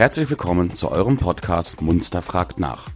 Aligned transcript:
Herzlich 0.00 0.30
willkommen 0.30 0.74
zu 0.74 0.90
eurem 0.90 1.18
Podcast 1.18 1.82
Munster 1.82 2.22
fragt 2.22 2.58
nach. 2.58 2.88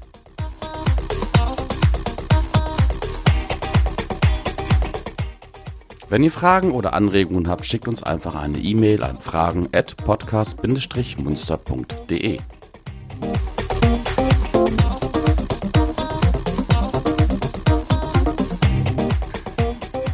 Wenn 6.09 6.25
ihr 6.25 6.31
Fragen 6.31 6.73
oder 6.73 6.95
Anregungen 6.95 7.47
habt, 7.47 7.67
schickt 7.67 7.89
uns 7.89 8.03
einfach 8.03 8.37
eine 8.37 8.57
E-Mail 8.57 9.03
an 9.03 9.21
fragen 9.21 9.69
at 9.75 9.99
podcast-munster.de. 9.99 12.39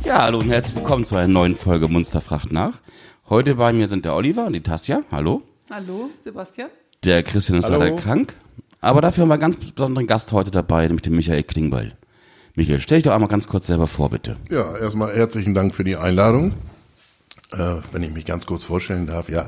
Ja, 0.05 0.25
hallo 0.25 0.41
und 0.41 0.51
herzlich 0.51 0.75
willkommen 0.75 1.05
zu 1.05 1.15
einer 1.15 1.29
neuen 1.29 1.55
Folge 1.55 1.87
Munster 1.87 2.21
fragt 2.21 2.51
nach. 2.51 2.81
Heute 3.29 3.55
bei 3.55 3.73
mir 3.73 3.87
sind 3.87 4.05
der 4.05 4.17
Oliver 4.17 4.47
und 4.47 4.55
die 4.55 4.63
Tassia. 4.65 5.03
Hallo. 5.13 5.45
Hallo, 5.71 6.11
Sebastian. 6.21 6.69
Der 7.05 7.23
Christian 7.23 7.59
ist 7.59 7.65
Hallo. 7.65 7.79
leider 7.79 7.97
krank. 7.97 8.35
Aber 8.83 9.01
dafür 9.01 9.23
haben 9.23 9.31
wir 9.31 9.35
einen 9.35 9.41
ganz 9.41 9.57
besonderen 9.57 10.07
Gast 10.07 10.33
heute 10.33 10.51
dabei, 10.51 10.83
nämlich 10.87 11.01
den 11.01 11.15
Michael 11.15 11.43
Klingbeil. 11.45 11.97
Michael, 12.57 12.79
stell 12.81 12.99
dich 12.99 13.05
doch 13.05 13.13
einmal 13.13 13.29
ganz 13.31 13.49
kurz 13.49 13.69
selber 13.69 13.87
vor, 13.87 14.11
bitte. 14.11 14.37
Ja, 14.51 14.77
erstmal 14.77 15.15
herzlichen 15.15 15.55
Dank 15.55 15.75
für 15.75 15.83
die 15.83 15.97
Einladung. 15.97 16.53
Äh, 17.53 17.77
wenn 17.93 18.03
ich 18.03 18.13
mich 18.13 18.27
ganz 18.27 18.45
kurz 18.45 18.65
vorstellen 18.65 19.07
darf, 19.07 19.31
ja. 19.31 19.47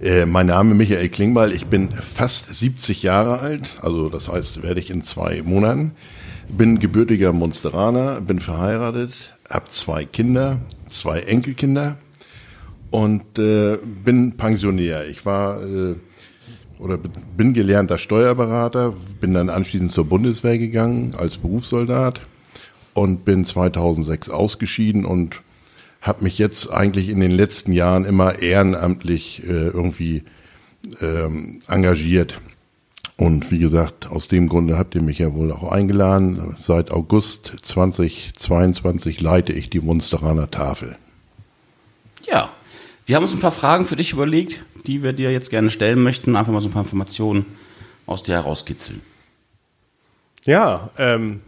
Äh, 0.00 0.26
mein 0.26 0.46
Name 0.46 0.72
ist 0.72 0.78
Michael 0.78 1.08
Klingbeil. 1.08 1.52
Ich 1.52 1.66
bin 1.66 1.90
fast 1.90 2.54
70 2.54 3.02
Jahre 3.02 3.40
alt, 3.40 3.68
also 3.82 4.08
das 4.08 4.28
heißt, 4.28 4.62
werde 4.62 4.78
ich 4.78 4.90
in 4.90 5.02
zwei 5.02 5.42
Monaten. 5.42 5.92
Bin 6.48 6.78
gebürtiger 6.78 7.32
Munsteraner, 7.32 8.20
bin 8.20 8.38
verheiratet, 8.38 9.12
habe 9.50 9.66
zwei 9.68 10.04
Kinder, 10.04 10.60
zwei 10.88 11.20
Enkelkinder 11.20 11.96
und 12.92 13.40
äh, 13.40 13.78
bin 14.04 14.36
Pensionär. 14.36 15.08
Ich 15.08 15.26
war 15.26 15.62
äh, 15.62 15.96
oder 16.82 16.98
bin 16.98 17.54
gelernter 17.54 17.98
Steuerberater, 17.98 18.94
bin 19.20 19.34
dann 19.34 19.48
anschließend 19.48 19.92
zur 19.92 20.06
Bundeswehr 20.06 20.58
gegangen 20.58 21.14
als 21.16 21.38
Berufssoldat 21.38 22.20
und 22.94 23.24
bin 23.24 23.44
2006 23.44 24.30
ausgeschieden 24.30 25.04
und 25.04 25.40
habe 26.00 26.24
mich 26.24 26.38
jetzt 26.38 26.70
eigentlich 26.70 27.08
in 27.08 27.20
den 27.20 27.30
letzten 27.30 27.72
Jahren 27.72 28.04
immer 28.04 28.40
ehrenamtlich 28.40 29.44
äh, 29.44 29.68
irgendwie 29.68 30.24
ähm, 31.00 31.60
engagiert. 31.68 32.40
Und 33.16 33.52
wie 33.52 33.60
gesagt, 33.60 34.10
aus 34.10 34.26
dem 34.26 34.48
Grunde 34.48 34.76
habt 34.76 34.96
ihr 34.96 35.02
mich 35.02 35.18
ja 35.18 35.32
wohl 35.32 35.52
auch 35.52 35.70
eingeladen. 35.70 36.56
Seit 36.58 36.90
August 36.90 37.52
2022 37.62 39.20
leite 39.20 39.52
ich 39.52 39.70
die 39.70 39.80
Munsteraner 39.80 40.50
Tafel. 40.50 40.96
Ja, 42.26 42.50
wir 43.12 43.16
haben 43.16 43.24
uns 43.24 43.34
ein 43.34 43.40
paar 43.40 43.52
Fragen 43.52 43.84
für 43.84 43.94
dich 43.96 44.14
überlegt, 44.14 44.64
die 44.86 45.02
wir 45.02 45.12
dir 45.12 45.30
jetzt 45.30 45.50
gerne 45.50 45.68
stellen 45.68 46.02
möchten. 46.02 46.34
Einfach 46.34 46.50
mal 46.50 46.62
so 46.62 46.70
ein 46.70 46.72
paar 46.72 46.84
Informationen 46.84 47.44
aus 48.06 48.22
dir 48.22 48.32
herauskitzeln. 48.32 49.02
Ja, 50.46 50.88
ähm, 50.96 51.42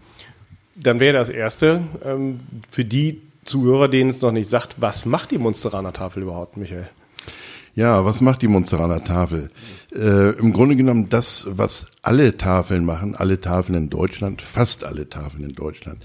dann 0.74 1.00
wäre 1.00 1.14
das 1.14 1.30
Erste, 1.30 1.80
ähm, 2.04 2.36
für 2.68 2.84
die 2.84 3.22
Zuhörer, 3.44 3.88
denen 3.88 4.10
es 4.10 4.20
noch 4.20 4.30
nicht 4.30 4.50
sagt, 4.50 4.82
was 4.82 5.06
macht 5.06 5.30
die 5.30 5.38
Munsteraner 5.38 5.94
Tafel 5.94 6.24
überhaupt, 6.24 6.58
Michael? 6.58 6.90
Ja, 7.74 8.04
was 8.04 8.20
macht 8.20 8.42
die 8.42 8.48
Munsteraner 8.48 9.02
Tafel? 9.02 9.48
Äh, 9.90 10.32
Im 10.38 10.52
Grunde 10.52 10.76
genommen 10.76 11.08
das, 11.08 11.46
was 11.48 11.92
alle 12.02 12.36
Tafeln 12.36 12.84
machen, 12.84 13.16
alle 13.16 13.40
Tafeln 13.40 13.78
in 13.78 13.88
Deutschland, 13.88 14.42
fast 14.42 14.84
alle 14.84 15.08
Tafeln 15.08 15.44
in 15.44 15.54
Deutschland. 15.54 16.04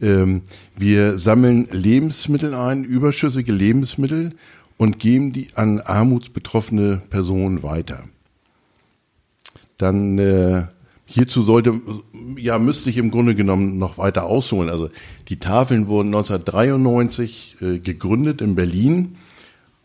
Ähm, 0.00 0.42
wir 0.76 1.18
sammeln 1.18 1.66
Lebensmittel 1.72 2.54
ein, 2.54 2.84
überschüssige 2.84 3.50
Lebensmittel 3.50 4.30
und 4.80 4.98
geben 4.98 5.34
die 5.34 5.48
an 5.56 5.78
armutsbetroffene 5.78 7.02
Personen 7.10 7.62
weiter. 7.62 8.04
Dann 9.76 10.18
äh, 10.18 10.68
hierzu 11.04 11.42
sollte, 11.42 11.74
ja, 12.38 12.58
müsste 12.58 12.88
ich 12.88 12.96
im 12.96 13.10
Grunde 13.10 13.34
genommen 13.34 13.76
noch 13.76 13.98
weiter 13.98 14.24
ausholen. 14.24 14.70
Also 14.70 14.88
die 15.28 15.38
Tafeln 15.38 15.86
wurden 15.86 16.06
1993 16.14 17.56
äh, 17.60 17.78
gegründet 17.78 18.40
in 18.40 18.54
Berlin 18.54 19.18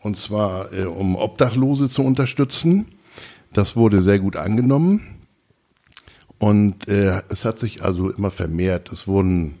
und 0.00 0.16
zwar 0.16 0.72
äh, 0.72 0.84
um 0.86 1.14
Obdachlose 1.14 1.90
zu 1.90 2.02
unterstützen. 2.02 2.86
Das 3.52 3.76
wurde 3.76 4.00
sehr 4.00 4.18
gut 4.18 4.36
angenommen 4.36 5.02
und 6.38 6.88
äh, 6.88 7.20
es 7.28 7.44
hat 7.44 7.58
sich 7.58 7.84
also 7.84 8.08
immer 8.08 8.30
vermehrt. 8.30 8.90
Es 8.90 9.06
wurden 9.06 9.56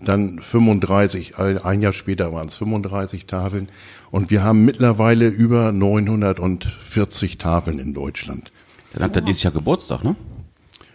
dann 0.00 0.38
35, 0.38 1.36
ein 1.36 1.58
ein 1.58 1.82
Jahr 1.82 1.92
später 1.92 2.32
waren 2.32 2.46
es 2.46 2.54
35 2.54 3.26
Tafeln 3.26 3.66
und 4.10 4.30
wir 4.30 4.42
haben 4.42 4.64
mittlerweile 4.64 5.28
über 5.28 5.72
940 5.72 7.38
Tafeln 7.38 7.78
in 7.78 7.94
Deutschland. 7.94 8.52
Dann 8.94 9.02
hat 9.04 9.16
er 9.16 9.22
dieses 9.22 9.42
Jahr 9.42 9.52
Geburtstag, 9.52 10.04
ne? 10.04 10.16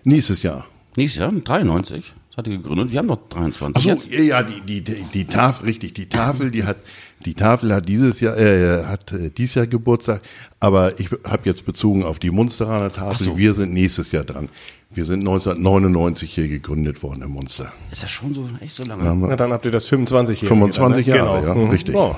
Nächstes 0.03 0.43
Jahr. 0.43 0.65
Nächstes 0.95 1.19
Jahr, 1.19 1.31
93. 1.31 2.13
Das 2.29 2.37
hat 2.37 2.47
er 2.47 2.57
gegründet. 2.57 2.91
Wir 2.91 2.99
haben 2.99 3.05
noch 3.07 3.19
23 3.29 3.75
Achso, 3.77 3.89
jetzt. 3.89 4.11
ja, 4.11 4.41
die, 4.41 4.61
die, 4.61 4.81
die, 4.81 5.03
die 5.13 5.25
Tafel, 5.25 5.65
richtig, 5.67 5.93
die 5.93 6.09
Tafel, 6.09 6.49
die 6.49 6.63
hat, 6.63 6.77
die 7.25 7.35
Tafel 7.35 7.73
hat 7.73 7.87
dieses 7.87 8.19
Jahr, 8.19 8.35
äh, 8.37 8.85
hat 8.85 9.11
äh, 9.13 9.29
dieses 9.29 9.55
Jahr 9.55 9.67
Geburtstag, 9.67 10.21
aber 10.59 10.99
ich 10.99 11.09
habe 11.23 11.41
jetzt 11.45 11.65
bezogen 11.65 12.03
auf 12.03 12.17
die 12.19 12.31
Munsteraner 12.31 12.91
Tafel. 12.91 13.23
so. 13.25 13.37
Wir 13.37 13.53
sind 13.53 13.73
nächstes 13.73 14.11
Jahr 14.11 14.23
dran. 14.23 14.49
Wir 14.89 15.05
sind 15.05 15.19
1999 15.21 16.33
hier 16.33 16.47
gegründet 16.47 17.01
worden 17.01 17.21
in 17.23 17.29
Munster. 17.29 17.71
Ist 17.91 18.01
ja 18.03 18.07
schon 18.07 18.33
so, 18.33 18.47
echt 18.59 18.75
so 18.75 18.83
lange. 18.83 19.03
Na, 19.27 19.35
dann 19.35 19.51
habt 19.51 19.65
ihr 19.65 19.71
das 19.71 19.85
25 19.87 20.39
hier. 20.39 20.47
25 20.49 21.07
ne? 21.07 21.15
Jahre, 21.15 21.47
ja, 21.47 21.55
Mhm. 21.55 21.69
richtig. 21.69 21.95
Oh. 21.95 22.15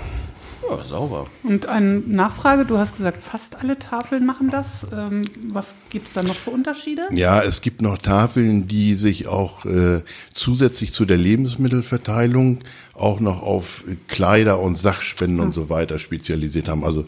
Ja, 0.70 0.84
sauber. 0.84 1.26
Und 1.44 1.68
eine 1.68 2.00
Nachfrage, 2.00 2.66
du 2.66 2.78
hast 2.78 2.96
gesagt, 2.96 3.24
fast 3.24 3.58
alle 3.58 3.78
Tafeln 3.78 4.26
machen 4.26 4.50
das. 4.50 4.86
Ähm, 4.92 5.22
was 5.50 5.76
gibt 5.90 6.08
es 6.08 6.14
da 6.14 6.24
noch 6.24 6.36
für 6.36 6.52
Unterschiede? 6.52 7.08
Ja, 7.12 7.42
es 7.42 7.62
gibt 7.62 7.82
noch 7.82 7.98
Tafeln, 7.98 8.68
die 8.68 8.96
sich 8.96 9.28
auch 9.28 9.66
äh, 9.66 10.02
zusätzlich 10.34 10.94
zu 10.94 11.06
der 11.06 11.18
Lebensmittelverteilung 11.18 12.60
auch 12.94 13.20
noch 13.20 13.42
auf 13.42 13.84
Kleider 14.08 14.60
und 14.60 14.76
Sachspenden 14.76 15.40
und 15.40 15.54
so 15.54 15.70
weiter 15.70 16.00
spezialisiert 16.00 16.68
haben. 16.68 16.84
Also 16.84 17.06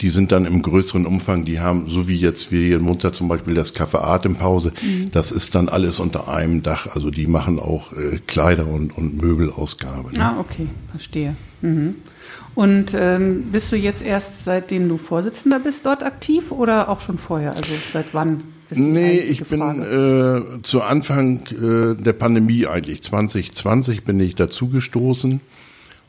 die 0.00 0.10
sind 0.10 0.30
dann 0.30 0.44
im 0.44 0.62
größeren 0.62 1.06
Umfang, 1.06 1.44
die 1.44 1.58
haben, 1.58 1.88
so 1.88 2.06
wie 2.06 2.16
jetzt 2.16 2.52
wir 2.52 2.60
hier 2.64 2.76
in 2.76 2.84
Munter 2.84 3.12
zum 3.12 3.26
Beispiel 3.26 3.54
das 3.54 3.74
Café 3.74 3.98
Atempause, 3.98 4.72
das 5.10 5.32
ist 5.32 5.56
dann 5.56 5.68
alles 5.68 5.98
unter 5.98 6.28
einem 6.28 6.62
Dach. 6.62 6.94
Also 6.94 7.10
die 7.10 7.26
machen 7.26 7.58
auch 7.58 7.92
äh, 7.92 8.20
Kleider 8.26 8.68
und, 8.68 8.96
und 8.96 9.20
Möbelausgabe. 9.20 10.12
Ne? 10.12 10.24
Ah, 10.24 10.38
okay, 10.38 10.68
verstehe. 10.90 11.34
Mhm. 11.62 11.96
Und 12.56 12.94
ähm, 12.94 13.52
bist 13.52 13.70
du 13.70 13.76
jetzt 13.76 14.02
erst, 14.02 14.46
seitdem 14.46 14.88
du 14.88 14.96
Vorsitzender 14.96 15.58
bist, 15.58 15.84
dort 15.84 16.02
aktiv 16.02 16.50
oder 16.50 16.88
auch 16.88 17.00
schon 17.00 17.18
vorher? 17.18 17.50
Also 17.50 17.70
seit 17.92 18.06
wann? 18.12 18.44
Nee, 18.70 19.18
ich 19.18 19.44
bin 19.44 19.60
äh, 19.60 20.62
zu 20.62 20.82
Anfang 20.82 21.42
äh, 21.48 21.94
der 22.02 22.14
Pandemie 22.14 22.66
eigentlich, 22.66 23.02
2020 23.02 24.04
bin 24.04 24.18
ich 24.20 24.34
dazugestoßen. 24.34 25.42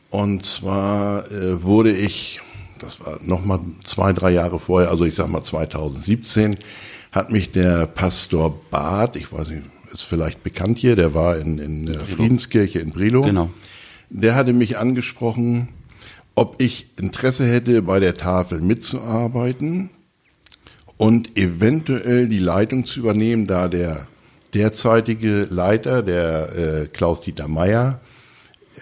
Und 0.08 0.44
zwar 0.44 1.30
äh, 1.30 1.62
wurde 1.62 1.92
ich, 1.92 2.40
das 2.78 3.04
war 3.04 3.20
nochmal 3.22 3.60
zwei, 3.84 4.14
drei 4.14 4.30
Jahre 4.30 4.58
vorher, 4.58 4.90
also 4.90 5.04
ich 5.04 5.16
sag 5.16 5.28
mal 5.28 5.42
2017, 5.42 6.56
hat 7.12 7.30
mich 7.30 7.52
der 7.52 7.86
Pastor 7.86 8.58
Barth, 8.70 9.16
ich 9.16 9.30
weiß 9.30 9.48
nicht, 9.48 9.64
ist 9.92 10.04
vielleicht 10.04 10.42
bekannt 10.42 10.78
hier, 10.78 10.96
der 10.96 11.12
war 11.12 11.36
in, 11.36 11.58
in 11.58 11.84
der 11.84 12.06
Friedenskirche 12.06 12.78
in 12.78 12.90
Brelo. 12.90 13.20
Genau. 13.20 13.50
Der 14.08 14.34
hatte 14.34 14.54
mich 14.54 14.78
angesprochen, 14.78 15.68
ob 16.38 16.62
ich 16.62 16.86
Interesse 17.00 17.46
hätte, 17.46 17.82
bei 17.82 17.98
der 17.98 18.14
Tafel 18.14 18.60
mitzuarbeiten 18.60 19.90
und 20.96 21.36
eventuell 21.36 22.28
die 22.28 22.38
Leitung 22.38 22.86
zu 22.86 23.00
übernehmen, 23.00 23.48
da 23.48 23.66
der 23.66 24.06
derzeitige 24.54 25.48
Leiter, 25.50 26.02
der 26.02 26.56
äh, 26.56 26.86
Klaus-Dieter 26.86 27.48
Meier, 27.48 28.00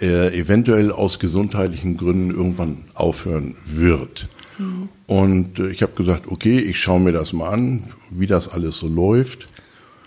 äh, 0.03 0.39
eventuell 0.39 0.93
aus 0.93 1.19
gesundheitlichen 1.19 1.97
Gründen 1.97 2.31
irgendwann 2.31 2.84
aufhören 2.93 3.56
wird. 3.65 4.29
Und 5.06 5.59
äh, 5.59 5.69
ich 5.69 5.82
habe 5.82 5.93
gesagt, 5.94 6.29
okay, 6.29 6.59
ich 6.59 6.79
schaue 6.79 7.00
mir 7.00 7.12
das 7.12 7.32
mal 7.32 7.49
an, 7.49 7.85
wie 8.11 8.26
das 8.26 8.49
alles 8.49 8.76
so 8.76 8.87
läuft. 8.87 9.47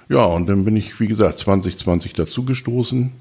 Ja, 0.07 0.23
und 0.23 0.47
dann 0.47 0.65
bin 0.65 0.77
ich, 0.77 0.99
wie 0.99 1.07
gesagt, 1.07 1.39
2020 1.39 2.13
dazugestoßen. 2.13 3.11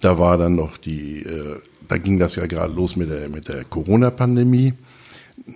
Da 0.00 0.18
war 0.18 0.38
dann 0.38 0.54
noch 0.54 0.78
die, 0.78 1.22
äh, 1.22 1.60
da 1.88 1.98
ging 1.98 2.18
das 2.18 2.36
ja 2.36 2.46
gerade 2.46 2.72
los 2.74 2.96
mit 2.96 3.10
der, 3.10 3.28
mit 3.28 3.48
der 3.48 3.64
Corona-Pandemie. 3.64 4.74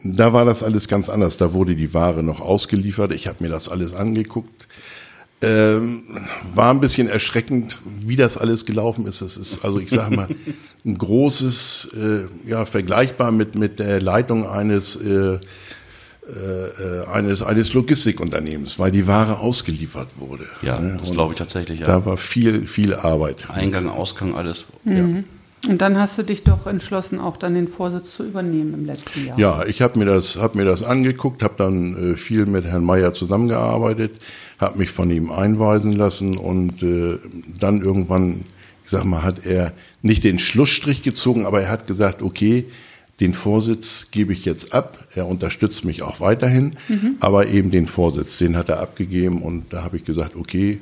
Da 0.04 0.32
war 0.32 0.44
das 0.44 0.62
alles 0.62 0.88
ganz 0.88 1.08
anders. 1.08 1.36
Da 1.36 1.52
wurde 1.52 1.74
die 1.76 1.94
Ware 1.94 2.22
noch 2.22 2.40
ausgeliefert. 2.40 3.12
Ich 3.12 3.26
habe 3.28 3.42
mir 3.44 3.50
das 3.50 3.68
alles 3.68 3.94
angeguckt. 3.94 4.66
Ähm, 5.40 6.02
war 6.52 6.70
ein 6.72 6.80
bisschen 6.80 7.08
erschreckend, 7.08 7.78
wie 7.84 8.16
das 8.16 8.36
alles 8.36 8.64
gelaufen 8.64 9.06
ist. 9.06 9.20
Es 9.20 9.36
ist, 9.36 9.64
also 9.64 9.78
ich 9.78 9.88
sage 9.90 10.16
mal, 10.16 10.26
ein 10.84 10.98
großes, 10.98 11.90
äh, 11.94 12.48
ja, 12.50 12.64
vergleichbar 12.64 13.30
mit, 13.30 13.54
mit 13.54 13.78
der 13.78 14.00
Leitung 14.02 14.48
eines, 14.48 14.96
äh, 14.96 15.38
äh, 16.28 17.06
eines, 17.12 17.42
eines 17.42 17.72
Logistikunternehmens, 17.72 18.80
weil 18.80 18.90
die 18.90 19.06
Ware 19.06 19.38
ausgeliefert 19.38 20.08
wurde. 20.18 20.46
Ja, 20.60 20.80
Ne? 20.80 20.98
das 21.00 21.12
glaube 21.12 21.32
ich 21.34 21.38
tatsächlich. 21.38 21.80
Ja. 21.80 21.86
Da 21.86 22.04
war 22.04 22.16
viel, 22.16 22.66
viel 22.66 22.94
Arbeit. 22.96 23.48
Eingang, 23.48 23.88
Ausgang, 23.88 24.34
alles. 24.34 24.64
Ja. 24.84 25.06
Und 25.66 25.82
dann 25.82 25.98
hast 25.98 26.16
du 26.16 26.22
dich 26.22 26.44
doch 26.44 26.66
entschlossen, 26.66 27.18
auch 27.18 27.36
dann 27.36 27.54
den 27.54 27.66
Vorsitz 27.66 28.14
zu 28.14 28.24
übernehmen 28.24 28.74
im 28.74 28.86
letzten 28.86 29.26
Jahr. 29.26 29.38
Ja, 29.38 29.64
ich 29.64 29.82
habe 29.82 29.98
mir, 29.98 30.04
das 30.04 30.36
hab 30.36 30.54
mir 30.54 30.64
das 30.64 30.82
angeguckt, 30.82 31.42
habe 31.42 31.54
dann 31.58 32.12
äh, 32.12 32.16
viel 32.16 32.46
mit 32.46 32.64
Herrn 32.64 32.84
Mayer 32.84 33.12
zusammengearbeitet, 33.12 34.12
habe 34.58 34.78
mich 34.78 34.90
von 34.90 35.10
ihm 35.10 35.32
einweisen 35.32 35.92
lassen 35.92 36.38
und 36.38 36.82
äh, 36.82 37.18
dann 37.58 37.80
irgendwann, 37.80 38.44
ich 38.84 38.90
sag 38.90 39.04
mal, 39.04 39.22
hat 39.22 39.46
er 39.46 39.72
nicht 40.00 40.22
den 40.22 40.38
Schlussstrich 40.38 41.02
gezogen, 41.02 41.44
aber 41.44 41.62
er 41.62 41.70
hat 41.70 41.86
gesagt, 41.86 42.22
okay, 42.22 42.66
den 43.20 43.34
Vorsitz 43.34 44.06
gebe 44.12 44.32
ich 44.32 44.44
jetzt 44.44 44.72
ab. 44.72 45.04
Er 45.16 45.26
unterstützt 45.26 45.84
mich 45.84 46.02
auch 46.02 46.20
weiterhin, 46.20 46.76
mhm. 46.88 47.16
aber 47.18 47.48
eben 47.48 47.72
den 47.72 47.88
Vorsitz, 47.88 48.38
den 48.38 48.56
hat 48.56 48.68
er 48.68 48.80
abgegeben 48.80 49.42
und 49.42 49.72
da 49.72 49.82
habe 49.82 49.96
ich 49.96 50.04
gesagt, 50.04 50.36
okay, 50.36 50.78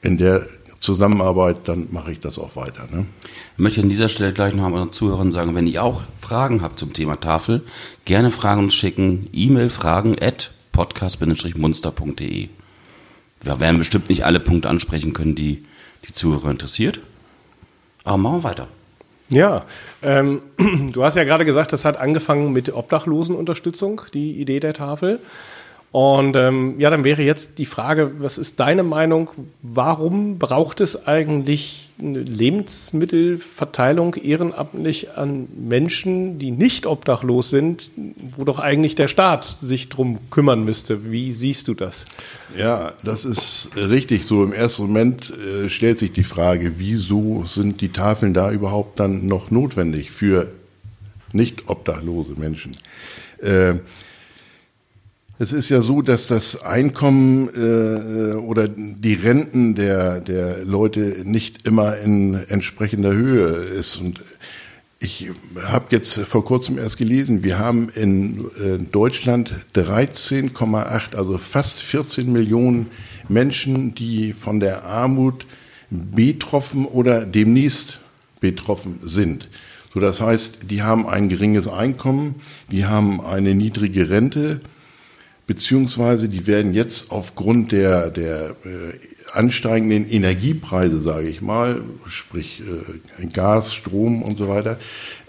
in 0.00 0.18
der 0.18 0.46
Zusammenarbeit, 0.82 1.68
dann 1.68 1.88
mache 1.92 2.10
ich 2.10 2.20
das 2.20 2.38
auch 2.38 2.56
weiter. 2.56 2.88
Ne? 2.90 3.06
Ich 3.54 3.58
möchte 3.58 3.80
an 3.80 3.88
dieser 3.88 4.08
Stelle 4.08 4.32
gleich 4.32 4.52
noch 4.52 4.66
unseren 4.66 4.90
Zuhörern 4.90 5.30
sagen, 5.30 5.54
wenn 5.54 5.68
ihr 5.68 5.82
auch 5.82 6.02
Fragen 6.20 6.60
habt 6.60 6.78
zum 6.78 6.92
Thema 6.92 7.20
Tafel, 7.20 7.62
gerne 8.04 8.32
Fragen 8.32 8.64
uns 8.64 8.74
schicken. 8.74 9.28
E-Mail 9.32 9.68
fragen 9.70 10.16
at 10.20 10.50
podcast-munster.de. 10.72 12.48
Wir 13.42 13.60
werden 13.60 13.78
bestimmt 13.78 14.08
nicht 14.08 14.24
alle 14.24 14.40
Punkte 14.40 14.68
ansprechen 14.68 15.12
können, 15.12 15.36
die 15.36 15.64
die 16.08 16.12
Zuhörer 16.12 16.50
interessiert. 16.50 17.00
Aber 18.02 18.16
machen 18.16 18.38
wir 18.38 18.44
weiter. 18.44 18.68
Ja, 19.28 19.64
ähm, 20.02 20.42
du 20.92 21.04
hast 21.04 21.14
ja 21.14 21.22
gerade 21.22 21.44
gesagt, 21.44 21.72
das 21.72 21.84
hat 21.84 21.96
angefangen 21.96 22.52
mit 22.52 22.74
Obdachlosenunterstützung, 22.74 24.02
die 24.12 24.32
Idee 24.40 24.58
der 24.58 24.74
Tafel. 24.74 25.20
Und 25.92 26.36
ähm, 26.36 26.76
ja, 26.78 26.88
dann 26.88 27.04
wäre 27.04 27.20
jetzt 27.20 27.58
die 27.58 27.66
Frage, 27.66 28.12
was 28.18 28.38
ist 28.38 28.58
deine 28.60 28.82
Meinung? 28.82 29.28
Warum 29.60 30.38
braucht 30.38 30.80
es 30.80 31.06
eigentlich 31.06 31.92
eine 32.00 32.20
Lebensmittelverteilung 32.20 34.14
ehrenamtlich 34.14 35.12
an 35.12 35.48
Menschen, 35.54 36.38
die 36.38 36.50
nicht 36.50 36.86
obdachlos 36.86 37.50
sind, 37.50 37.90
wo 38.36 38.44
doch 38.44 38.58
eigentlich 38.58 38.94
der 38.94 39.06
Staat 39.06 39.44
sich 39.44 39.90
drum 39.90 40.18
kümmern 40.30 40.64
müsste? 40.64 41.12
Wie 41.12 41.30
siehst 41.30 41.68
du 41.68 41.74
das? 41.74 42.06
Ja, 42.56 42.94
das 43.04 43.26
ist 43.26 43.68
richtig. 43.76 44.24
So 44.24 44.42
im 44.44 44.54
ersten 44.54 44.84
Moment 44.84 45.30
äh, 45.30 45.68
stellt 45.68 45.98
sich 45.98 46.12
die 46.12 46.22
Frage, 46.22 46.78
wieso 46.78 47.44
sind 47.46 47.82
die 47.82 47.90
Tafeln 47.90 48.32
da 48.32 48.50
überhaupt 48.50 48.98
dann 48.98 49.26
noch 49.26 49.50
notwendig 49.50 50.10
für 50.10 50.48
nicht 51.32 51.68
obdachlose 51.68 52.32
Menschen? 52.32 52.78
Äh, 53.42 53.74
es 55.42 55.52
ist 55.52 55.70
ja 55.70 55.80
so, 55.80 56.02
dass 56.02 56.28
das 56.28 56.62
Einkommen 56.62 57.48
äh, 57.48 58.36
oder 58.36 58.68
die 58.68 59.14
Renten 59.14 59.74
der, 59.74 60.20
der 60.20 60.64
Leute 60.64 61.16
nicht 61.24 61.66
immer 61.66 61.98
in 61.98 62.34
entsprechender 62.48 63.12
Höhe 63.12 63.48
ist. 63.64 63.96
Und 63.96 64.20
ich 65.00 65.30
habe 65.66 65.86
jetzt 65.90 66.16
vor 66.20 66.44
kurzem 66.44 66.78
erst 66.78 66.96
gelesen, 66.96 67.42
wir 67.42 67.58
haben 67.58 67.88
in 67.88 68.44
äh, 68.62 68.78
Deutschland 68.78 69.52
13,8, 69.74 71.16
also 71.16 71.36
fast 71.38 71.80
14 71.80 72.32
Millionen 72.32 72.86
Menschen, 73.28 73.96
die 73.96 74.34
von 74.34 74.60
der 74.60 74.84
Armut 74.84 75.44
betroffen 75.90 76.86
oder 76.86 77.26
demnächst 77.26 77.98
betroffen 78.38 79.00
sind. 79.02 79.48
So, 79.92 79.98
das 79.98 80.20
heißt, 80.20 80.58
die 80.70 80.82
haben 80.82 81.08
ein 81.08 81.28
geringes 81.28 81.66
Einkommen, 81.66 82.36
die 82.70 82.84
haben 82.84 83.20
eine 83.20 83.56
niedrige 83.56 84.08
Rente 84.08 84.60
beziehungsweise 85.46 86.28
die 86.28 86.46
werden 86.46 86.72
jetzt 86.72 87.10
aufgrund 87.10 87.72
der, 87.72 88.10
der 88.10 88.50
äh, 88.64 88.94
ansteigenden 89.32 90.08
Energiepreise, 90.08 91.00
sage 91.00 91.28
ich 91.28 91.40
mal, 91.40 91.82
sprich 92.06 92.62
äh, 93.20 93.26
Gas, 93.26 93.74
Strom 93.74 94.22
und 94.22 94.38
so 94.38 94.48
weiter, 94.48 94.78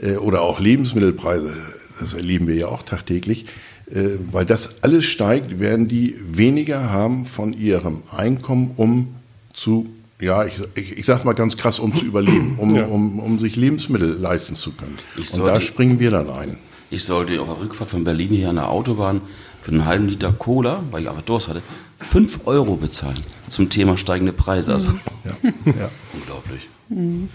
äh, 0.02 0.16
oder 0.16 0.42
auch 0.42 0.60
Lebensmittelpreise, 0.60 1.54
das 2.00 2.14
erleben 2.14 2.48
wir 2.48 2.56
ja 2.56 2.68
auch 2.68 2.84
tagtäglich, 2.84 3.46
äh, 3.92 4.10
weil 4.32 4.46
das 4.46 4.84
alles 4.84 5.06
steigt, 5.06 5.60
werden 5.60 5.88
die 5.88 6.16
weniger 6.26 6.90
haben 6.92 7.26
von 7.26 7.54
ihrem 7.54 8.04
Einkommen, 8.16 8.72
um 8.76 9.16
zu 9.54 9.88
ja, 10.20 10.46
ich, 10.46 10.54
ich, 10.76 10.98
ich 11.00 11.06
sage 11.06 11.26
mal 11.26 11.34
ganz 11.34 11.58
krass, 11.58 11.80
um 11.80 11.94
zu 11.94 12.06
überleben, 12.06 12.56
um, 12.58 12.76
ja. 12.76 12.86
um, 12.86 13.20
um 13.20 13.40
sich 13.40 13.58
Lebensmittel 13.58 14.14
leisten 14.14 14.56
zu 14.56 14.72
können. 14.72 14.98
und 15.18 15.46
da 15.46 15.60
springen 15.60 16.00
wir 16.00 16.12
dann 16.12 16.30
ein. 16.30 16.58
Ich 16.90 17.04
sollte 17.04 17.42
auf 17.42 17.48
der 17.48 17.60
Rückfahrt 17.60 17.90
von 17.90 18.04
Berlin 18.06 18.30
hier 18.30 18.50
an 18.50 18.56
der 18.56 18.70
Autobahn 18.70 19.22
für 19.64 19.72
einen 19.72 19.86
halben 19.86 20.10
Liter 20.10 20.34
Cola, 20.34 20.84
weil 20.92 21.04
ich 21.04 21.10
einfach 21.10 21.22
Durst 21.22 21.48
hatte, 21.48 21.62
5 22.00 22.42
Euro 22.46 22.76
bezahlen 22.76 23.18
zum 23.48 23.70
Thema 23.70 23.98
steigende 23.98 24.34
Preise. 24.34 24.74
Also, 24.74 24.88
ja. 25.24 25.50
Ja. 25.66 25.90
Unglaublich. 26.14 26.68
Mhm. 26.90 27.30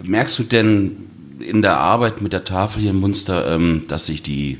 Merkst 0.00 0.38
du 0.38 0.44
denn 0.44 0.96
in 1.40 1.62
der 1.62 1.78
Arbeit 1.78 2.22
mit 2.22 2.32
der 2.32 2.44
Tafel 2.44 2.82
hier 2.82 2.92
in 2.92 3.00
Munster, 3.00 3.52
ähm, 3.52 3.84
dass 3.88 4.06
sich 4.06 4.22
die 4.22 4.58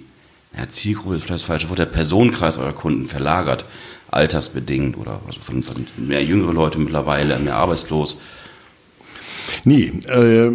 ja, 0.58 0.68
Zielgruppe, 0.68 1.20
vielleicht 1.20 1.30
das 1.30 1.42
falsche 1.44 1.68
Wort, 1.68 1.78
der 1.78 1.86
Personenkreis 1.86 2.58
eurer 2.58 2.72
Kunden 2.72 3.06
verlagert, 3.06 3.64
altersbedingt 4.10 4.96
oder 4.96 5.20
also 5.24 5.40
von, 5.40 5.62
von 5.62 5.86
mehr 5.96 6.24
jüngere 6.24 6.52
Leute 6.52 6.80
mittlerweile, 6.80 7.38
mehr 7.38 7.56
arbeitslos? 7.56 8.20
Nee, 9.64 9.92
äh, 10.08 10.50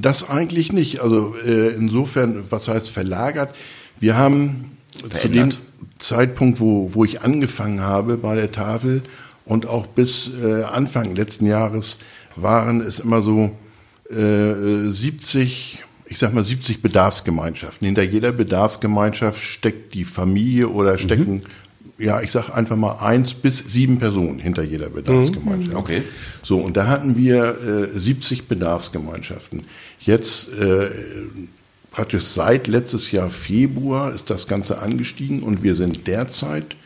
das 0.00 0.28
eigentlich 0.28 0.72
nicht. 0.72 1.00
Also 1.00 1.36
äh, 1.46 1.74
insofern, 1.74 2.42
was 2.50 2.66
heißt 2.66 2.90
verlagert? 2.90 3.54
Wir 4.00 4.16
haben 4.16 4.72
Verändert. 4.90 5.20
zu 5.20 5.28
dem 5.28 5.52
Zeitpunkt, 5.98 6.60
wo, 6.60 6.94
wo 6.94 7.04
ich 7.04 7.22
angefangen 7.22 7.80
habe 7.80 8.16
bei 8.16 8.34
der 8.34 8.50
Tafel 8.50 9.02
und 9.44 9.66
auch 9.66 9.86
bis 9.86 10.30
äh, 10.42 10.62
Anfang 10.64 11.14
letzten 11.14 11.46
Jahres 11.46 11.98
waren 12.36 12.80
es 12.80 13.00
immer 13.00 13.22
so 13.22 13.50
äh, 14.10 14.90
70, 14.90 15.82
ich 16.06 16.18
sag 16.18 16.34
mal 16.34 16.44
70 16.44 16.82
Bedarfsgemeinschaften. 16.82 17.86
Hinter 17.86 18.02
jeder 18.02 18.32
Bedarfsgemeinschaft 18.32 19.42
steckt 19.42 19.94
die 19.94 20.04
Familie 20.04 20.68
oder 20.68 20.98
stecken, 20.98 21.34
mhm. 21.34 22.04
ja, 22.04 22.20
ich 22.20 22.30
sag 22.30 22.50
einfach 22.50 22.76
mal 22.76 22.94
eins 22.94 23.34
bis 23.34 23.58
sieben 23.58 23.98
Personen 23.98 24.38
hinter 24.38 24.62
jeder 24.62 24.90
Bedarfsgemeinschaft. 24.90 25.72
Mhm. 25.72 25.80
Okay. 25.80 26.02
So, 26.42 26.58
und 26.58 26.76
da 26.76 26.86
hatten 26.86 27.16
wir 27.16 27.90
äh, 27.94 27.98
70 27.98 28.48
Bedarfsgemeinschaften. 28.48 29.62
Jetzt 29.98 30.52
äh, 30.52 30.90
praktisch 31.92 32.24
seit 32.24 32.66
letztes 32.66 33.12
Jahr 33.12 33.28
Februar 33.28 34.12
ist 34.12 34.30
das 34.30 34.48
Ganze 34.48 34.82
angestiegen 34.82 35.42
und 35.42 35.62
wir 35.62 35.76
sind 35.76 36.06
derzeit, 36.06 36.76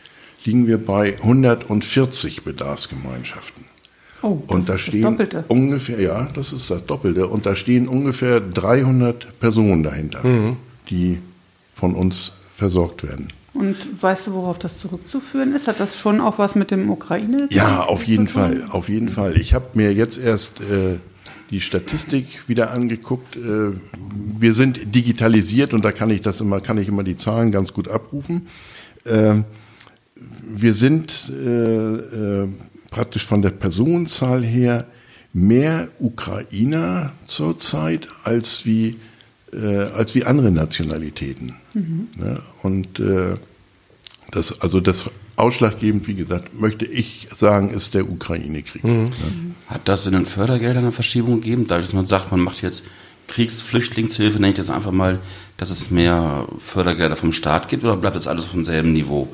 liegen 0.45 0.67
wir 0.67 0.77
bei 0.77 1.15
140 1.15 2.43
Bedarfsgemeinschaften. 2.43 3.65
Oh, 4.21 4.41
und 4.47 4.67
da 4.67 4.77
stehen 4.77 5.03
Doppelte. 5.03 5.45
ungefähr, 5.47 6.01
ja, 6.01 6.27
das 6.33 6.51
ist 6.51 6.69
das 6.69 6.85
Doppelte. 6.85 7.27
Und 7.27 7.45
da 7.45 7.55
stehen 7.55 7.87
ungefähr 7.87 8.39
300 8.39 9.39
Personen 9.39 9.83
dahinter, 9.83 10.25
mhm. 10.25 10.57
die 10.89 11.19
von 11.73 11.93
uns 11.93 12.33
versorgt 12.49 13.03
werden. 13.03 13.31
Und 13.53 13.75
weißt 14.01 14.27
du, 14.27 14.33
worauf 14.33 14.59
das 14.59 14.79
zurückzuführen 14.79 15.53
ist? 15.55 15.67
Hat 15.67 15.79
das 15.79 15.97
schon 15.97 16.19
auch 16.19 16.37
was 16.37 16.55
mit 16.55 16.71
dem 16.71 16.89
Ukraine? 16.89 17.47
Ja, 17.51 17.83
auf 17.83 18.03
jeden 18.03 18.27
Fall, 18.27 18.65
auf 18.69 18.89
jeden 18.89 19.09
Fall. 19.09 19.37
Ich 19.37 19.53
habe 19.53 19.65
mir 19.73 19.93
jetzt 19.93 20.17
erst 20.17 20.61
äh, 20.61 20.97
die 21.49 21.61
Statistik 21.61 22.47
wieder 22.47 22.71
angeguckt. 22.71 23.35
Äh, 23.35 23.71
wir 24.39 24.53
sind 24.53 24.95
digitalisiert 24.95 25.73
und 25.73 25.85
da 25.85 25.91
kann 25.91 26.09
ich 26.09 26.21
das 26.21 26.41
immer, 26.41 26.59
kann 26.59 26.77
ich 26.77 26.87
immer 26.87 27.03
die 27.03 27.17
Zahlen 27.17 27.51
ganz 27.51 27.73
gut 27.73 27.87
abrufen. 27.87 28.47
Ähm, 29.05 29.45
wir 30.49 30.73
sind 30.73 31.29
äh, 31.29 32.47
praktisch 32.89 33.25
von 33.25 33.41
der 33.41 33.51
Personenzahl 33.51 34.43
her 34.43 34.87
mehr 35.33 35.89
Ukrainer 35.99 37.11
zurzeit 37.25 38.07
als 38.23 38.65
wie, 38.65 38.95
als 39.51 40.15
wie 40.15 40.23
andere 40.23 40.51
Nationalitäten. 40.51 41.53
Mhm. 41.73 42.07
Und 42.63 42.99
das, 44.31 44.61
also 44.61 44.79
das 44.79 45.05
ausschlaggebend, 45.35 46.07
wie 46.07 46.15
gesagt, 46.15 46.59
möchte 46.59 46.85
ich 46.85 47.27
sagen, 47.33 47.69
ist 47.69 47.93
der 47.93 48.09
Ukraine-Krieg. 48.09 48.83
Mhm. 48.83 48.91
Ne? 48.91 49.09
Hat 49.67 49.87
das 49.87 50.05
in 50.05 50.13
den 50.13 50.25
Fördergeldern 50.25 50.83
eine 50.83 50.91
Verschiebung 50.91 51.41
gegeben? 51.41 51.65
Dadurch, 51.67 51.87
dass 51.87 51.93
man 51.93 52.07
sagt, 52.07 52.31
man 52.31 52.41
macht 52.41 52.61
jetzt 52.61 52.85
Kriegsflüchtlingshilfe, 53.27 54.39
nenne 54.39 54.53
ich 54.53 54.57
jetzt 54.57 54.71
einfach 54.71 54.91
mal, 54.91 55.19
dass 55.57 55.69
es 55.69 55.91
mehr 55.91 56.47
Fördergelder 56.59 57.15
vom 57.15 57.33
Staat 57.33 57.69
gibt 57.69 57.83
oder 57.83 57.97
bleibt 57.97 58.15
das 58.15 58.27
alles 58.27 58.45
auf 58.45 58.51
demselben 58.51 58.93
Niveau, 58.93 59.27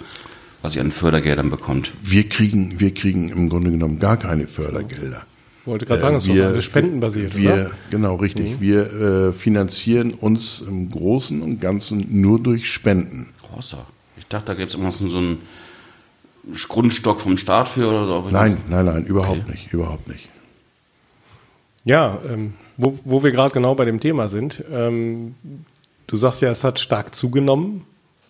was 0.62 0.76
ihr 0.76 0.82
an 0.82 0.92
Fördergeldern 0.92 1.50
bekommt? 1.50 1.92
Wir 2.02 2.28
kriegen, 2.28 2.80
wir 2.80 2.94
kriegen 2.94 3.30
im 3.30 3.50
Grunde 3.50 3.72
genommen 3.72 4.00
gar 4.00 4.18
keine 4.18 4.48
Fördergelder. 4.48 5.26
Wollte 5.66 5.86
gerade 5.86 6.02
sagen, 6.02 6.16
das 6.16 6.28
ist 6.28 6.42
alles 6.42 6.66
spendenbasiert, 6.66 7.38
wir, 7.38 7.54
oder? 7.54 7.72
Genau, 7.90 8.16
richtig. 8.16 8.56
Mhm. 8.58 8.62
Wir 8.62 8.94
äh, 9.30 9.34
finanzieren 9.34 10.14
uns 10.14 10.62
im 10.68 10.90
Großen 10.90 11.42
und 11.42 11.62
Ganzen 11.62 12.06
nur 12.22 12.40
durch 12.40 12.70
Spenden. 12.70 13.30
Rossa. 13.56 13.86
Ich 14.18 14.28
dachte, 14.28 14.48
da 14.48 14.54
gibt 14.54 14.70
es 14.70 14.76
immer 14.76 14.86
noch 14.86 14.94
so 14.94 15.18
einen 15.18 15.42
Grundstock 16.68 17.22
vom 17.22 17.38
Staat 17.38 17.70
für 17.70 17.88
oder 17.88 18.06
so? 18.06 18.30
Nein, 18.30 18.58
nein, 18.70 18.86
nein, 18.86 19.06
überhaupt 19.06 19.42
okay. 19.44 19.52
nicht, 19.52 19.74
überhaupt 19.74 20.08
nicht. 20.08 20.30
Ja, 21.86 22.20
ähm, 22.30 22.54
wo, 22.78 23.00
wo 23.04 23.24
wir 23.24 23.32
gerade 23.32 23.54
genau 23.54 23.76
bei 23.76 23.86
dem 23.86 24.00
Thema 24.00 24.30
sind, 24.30 24.64
ähm, 24.72 25.36
du 26.08 26.18
sagst 26.18 26.42
ja, 26.42 26.50
es 26.50 26.64
hat 26.64 26.80
stark 26.80 27.14
zugenommen. 27.14 27.86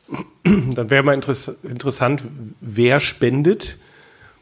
Dann 0.43 0.89
wäre 0.89 1.03
mal 1.03 1.13
interess 1.13 1.51
interessant, 1.63 2.23
wer 2.61 2.99
spendet 2.99 3.77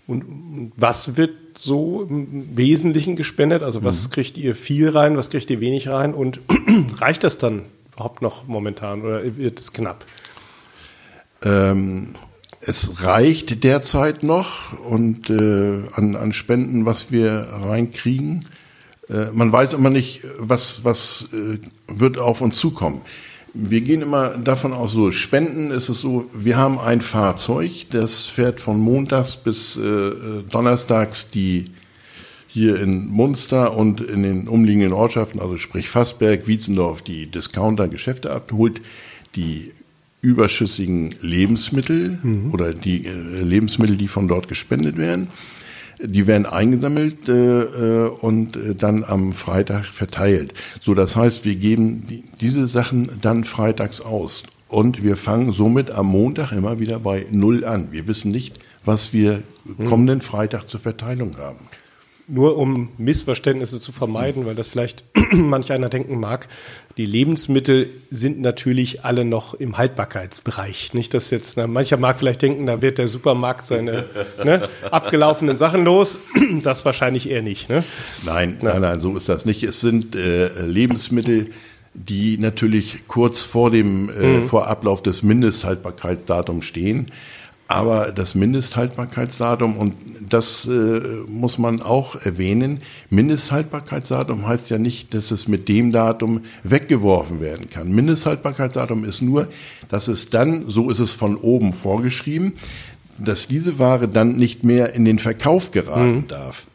und 0.08 0.72
was 0.76 1.18
wird 1.18 1.58
so 1.58 2.04
im 2.04 2.58
Wesentlichen 2.58 3.16
gespendet? 3.16 3.64
Also 3.64 3.84
was 3.84 4.08
mhm. 4.08 4.12
kriegt 4.12 4.38
ihr 4.38 4.56
viel 4.56 4.90
rein, 4.90 5.18
was 5.18 5.30
kriegt 5.30 5.50
ihr 5.50 5.60
wenig 5.60 5.90
rein 5.90 6.14
und 6.14 6.40
reicht 6.98 7.24
das 7.24 7.38
dann 7.38 7.64
überhaupt 7.94 8.22
noch 8.22 8.48
momentan 8.48 9.02
oder 9.02 9.38
wird 9.38 9.60
es 9.60 9.74
knapp? 9.74 10.06
Ähm, 11.44 12.16
es 12.62 13.04
reicht 13.04 13.64
derzeit 13.64 14.24
noch 14.24 14.80
und 14.80 15.30
äh, 15.30 15.82
an, 15.94 16.16
an 16.16 16.34
Spenden, 16.34 16.86
was 16.86 17.12
wir 17.12 17.48
reinkriegen. 17.52 18.46
Äh, 19.10 19.32
man 19.34 19.52
weiß 19.52 19.74
immer 19.74 19.90
nicht, 19.90 20.22
was, 20.38 20.84
was 20.84 21.30
äh, 21.34 21.58
wird 21.88 22.20
auf 22.20 22.42
uns 22.42 22.58
zukommen. 22.58 23.02
Wir 23.54 23.82
gehen 23.82 24.02
immer 24.02 24.30
davon 24.30 24.74
aus, 24.74 24.92
so 24.92 25.12
Spenden 25.12 25.72
ist 25.72 25.90
es 25.90 26.00
so, 26.00 26.30
wir 26.34 26.56
haben 26.56 26.80
ein 26.80 27.02
Fahrzeug, 27.02 27.88
das 27.90 28.28
fährt 28.28 28.62
von 28.62 28.80
montags 28.80 29.36
bis 29.36 29.76
äh, 29.76 30.12
donnerstags 30.50 31.32
die 31.32 31.66
hier 32.48 32.80
in 32.80 33.08
Munster 33.08 33.76
und 33.76 34.02
in 34.02 34.24
den 34.24 34.48
umliegenden 34.48 34.94
Ortschaften, 34.94 35.40
also 35.40 35.56
sprich 35.56 35.90
Fassberg, 35.90 36.48
Wietzendorf, 36.48 37.02
die 37.02 37.28
Discounter-Geschäfte 37.28 38.32
abholt, 38.32 38.82
die 39.36 39.72
überschüssigen 40.22 41.10
Lebensmittel 41.22 42.20
mhm. 42.22 42.54
oder 42.54 42.74
die 42.74 43.06
äh, 43.06 43.42
Lebensmittel, 43.42 43.98
die 43.98 44.08
von 44.08 44.28
dort 44.28 44.48
gespendet 44.48 44.98
werden. 44.98 45.28
Die 46.04 46.26
werden 46.26 46.46
eingesammelt 46.46 47.30
äh, 47.30 47.62
äh, 47.62 48.10
und 48.10 48.56
äh, 48.56 48.74
dann 48.74 49.04
am 49.04 49.34
Freitag 49.34 49.86
verteilt. 49.86 50.54
So, 50.80 50.94
das 50.94 51.16
heißt, 51.16 51.46
wir 51.46 51.56
geben 51.56 52.04
die, 52.08 52.24
diese 52.40 52.68
Sachen 52.68 53.10
dann 53.22 53.44
freitags 53.44 54.02
aus. 54.02 54.44
Und 54.68 55.04
wir 55.04 55.18
fangen 55.18 55.52
somit 55.52 55.92
am 55.92 56.08
Montag 56.08 56.54
immer 56.54 56.80
wieder 56.80 57.00
bei 57.00 57.26
Null 57.30 57.66
an. 57.66 57.90
Wir 57.92 58.08
wissen 58.08 58.32
nicht, 58.32 58.60
was 58.86 59.14
wir 59.14 59.44
mhm. 59.66 59.86
kommenden 59.86 60.22
Freitag 60.22 60.68
zur 60.68 60.80
Verteilung 60.80 61.38
haben. 61.38 61.68
Nur 62.28 62.58
um 62.58 62.90
Missverständnisse 62.98 63.80
zu 63.80 63.92
vermeiden, 63.92 64.46
weil 64.46 64.56
das 64.56 64.70
vielleicht 64.70 65.04
manch 65.32 65.72
einer 65.72 65.90
denken 65.90 66.20
mag, 66.20 66.48
die 66.98 67.06
Lebensmittel 67.06 67.90
sind 68.10 68.42
natürlich 68.42 69.04
alle 69.04 69.26
noch 69.26 69.54
im 69.54 69.78
Haltbarkeitsbereich. 69.78 70.94
Nicht, 70.94 71.14
dass 71.14 71.30
jetzt, 71.30 71.58
na, 71.58 71.68
mancher 71.68 71.98
mag 71.98 72.20
vielleicht 72.20 72.42
denken, 72.42 72.66
da 72.66 72.82
wird 72.82 72.98
der 72.98 73.08
Supermarkt 73.08 73.66
seine 73.66 74.06
ne, 74.44 74.70
abgelaufenen 74.90 75.58
Sachen 75.58 75.84
los. 75.84 76.20
Das 76.64 76.86
wahrscheinlich 76.86 77.30
eher 77.30 77.42
nicht. 77.42 77.70
Ne? 77.70 77.84
Nein, 78.24 78.58
nein, 78.62 78.82
nein, 78.82 79.00
so 79.00 79.16
ist 79.16 79.30
das 79.30 79.46
nicht. 79.46 79.64
Es 79.64 79.80
sind 79.80 80.16
äh, 80.16 80.50
Lebensmittel, 80.66 81.52
die 81.94 82.38
natürlich 82.38 83.08
kurz 83.08 83.42
vor 83.42 83.72
dem 83.72 84.10
äh, 84.10 84.40
mhm. 84.40 84.46
vor 84.46 84.68
Ablauf 84.68 85.02
des 85.02 85.24
Mindesthaltbarkeitsdatums 85.24 86.66
stehen. 86.66 87.08
Aber 87.72 88.12
das 88.12 88.36
Mindesthaltbarkeitsdatum, 88.36 89.78
und 89.78 89.94
das 90.28 90.66
äh, 90.66 91.02
muss 91.28 91.58
man 91.58 91.82
auch 91.82 92.18
erwähnen, 92.18 92.80
Mindesthaltbarkeitsdatum 93.10 94.46
heißt 94.46 94.70
ja 94.72 94.78
nicht, 94.78 95.14
dass 95.14 95.32
es 95.32 95.48
mit 95.48 95.70
dem 95.70 95.94
Datum 95.94 96.42
weggeworfen 96.64 97.40
werden 97.40 97.70
kann. 97.70 97.90
Mindesthaltbarkeitsdatum 97.94 99.06
ist 99.06 99.22
nur, 99.22 99.48
dass 99.88 100.10
es 100.10 100.26
dann, 100.26 100.66
so 100.68 100.90
ist 100.90 101.00
es 101.00 101.14
von 101.14 101.38
oben 101.38 101.72
vorgeschrieben, 101.72 102.56
dass 103.18 103.48
diese 103.48 103.80
Ware 103.80 104.10
dann 104.10 104.36
nicht 104.36 104.66
mehr 104.66 104.94
in 104.94 105.06
den 105.06 105.18
Verkauf 105.18 105.72
geraten 105.72 106.16
mhm. 106.16 106.28
darf. 106.28 106.68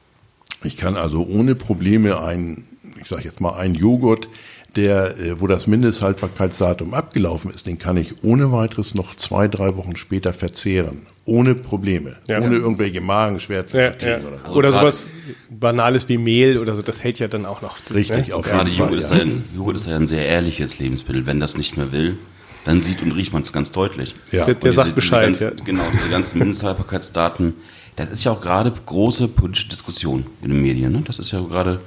Ich 0.65 0.79
kann 0.79 0.97
also 0.97 1.27
ohne 1.27 1.57
Probleme 1.57 2.23
ein, 2.23 2.65
ich 3.07 3.11
sage 3.11 3.23
jetzt 3.23 3.41
mal, 3.41 3.55
ein 3.55 3.77
Joghurt 3.77 4.27
der, 4.75 5.17
äh, 5.17 5.41
wo 5.41 5.47
das 5.47 5.69
Mindesthaltbarkeitsdatum 5.69 6.93
abgelaufen 6.93 7.53
ist, 7.53 7.69
den 7.69 7.79
kann 7.79 7.97
ich 7.97 8.25
ohne 8.25 8.51
weiteres 8.51 8.97
noch 8.97 9.15
zwei, 9.15 9.47
drei 9.47 9.77
Wochen 9.77 9.95
später 9.95 10.33
verzehren. 10.33 11.07
Ohne 11.25 11.55
Probleme. 11.55 12.17
Ja. 12.27 12.41
Ohne 12.41 12.57
irgendwelche 12.57 13.01
Magenschmerzen 13.01 13.79
ja, 13.79 13.93
zu 13.93 13.99
kriegen. 13.99 14.11
Ja. 14.11 14.19
Oder, 14.29 14.39
so. 14.39 14.55
oder 14.55 14.73
sowas 14.73 15.07
Banales 15.49 16.09
wie 16.09 16.19
Mehl 16.19 16.59
oder 16.59 16.75
so, 16.75 16.83
das 16.83 17.05
hält 17.05 17.21
ja 17.21 17.29
dann 17.29 17.47
auch 17.47 17.63
noch. 17.63 17.79
Richtig, 17.95 18.27
ne? 18.27 18.35
auf 18.35 18.45
Gerade 18.45 18.71
jeden 18.71 18.91
Joghurt, 18.91 19.05
Fall, 19.05 19.17
ist 19.19 19.19
ja. 19.19 19.23
ein, 19.23 19.45
Joghurt 19.57 19.77
ist 19.77 19.87
ja 19.87 19.95
ein 19.95 20.07
sehr 20.09 20.27
ehrliches 20.27 20.81
Lebensmittel. 20.81 21.27
Wenn 21.27 21.39
das 21.39 21.57
nicht 21.57 21.77
mehr 21.77 21.93
will, 21.93 22.19
dann 22.65 22.81
sieht 22.81 23.03
und 23.03 23.13
riecht 23.13 23.33
man 23.33 23.43
es 23.43 23.53
ganz 23.53 23.71
deutlich. 23.71 24.15
Ja. 24.33 24.47
Der, 24.47 24.55
der 24.55 24.71
diese, 24.73 24.73
sagt 24.73 24.97
Bescheid. 24.97 25.29
Diese 25.29 25.51
ganzen, 25.51 25.65
genau, 25.65 25.85
diese 25.93 26.11
ganzen 26.11 26.39
Mindesthaltbarkeitsdaten, 26.41 27.55
das 27.95 28.11
ist 28.11 28.25
ja 28.25 28.33
auch 28.33 28.41
gerade 28.41 28.73
große 28.85 29.29
politische 29.29 29.69
Diskussion 29.69 30.27
in 30.43 30.51
den 30.51 30.61
Medien. 30.61 30.93
Ne? 30.93 31.03
Das 31.07 31.21
ist 31.21 31.31
ja 31.31 31.41
gerade 31.41 31.81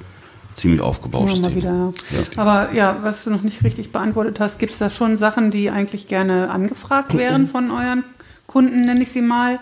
ziemlich 0.54 0.80
aufgebauscht. 0.80 1.44
Ja, 1.44 1.54
wieder, 1.54 1.92
ja. 2.10 2.22
Aber 2.36 2.72
ja, 2.74 2.98
was 3.02 3.24
du 3.24 3.30
noch 3.30 3.42
nicht 3.42 3.64
richtig 3.64 3.92
beantwortet 3.92 4.40
hast, 4.40 4.58
gibt 4.58 4.72
es 4.72 4.78
da 4.78 4.90
schon 4.90 5.16
Sachen, 5.16 5.50
die 5.50 5.70
eigentlich 5.70 6.08
gerne 6.08 6.50
angefragt 6.50 7.16
wären 7.16 7.46
von 7.46 7.70
euren 7.70 8.04
Kunden, 8.46 8.80
nenne 8.80 9.02
ich 9.02 9.12
sie 9.12 9.22
mal, 9.22 9.58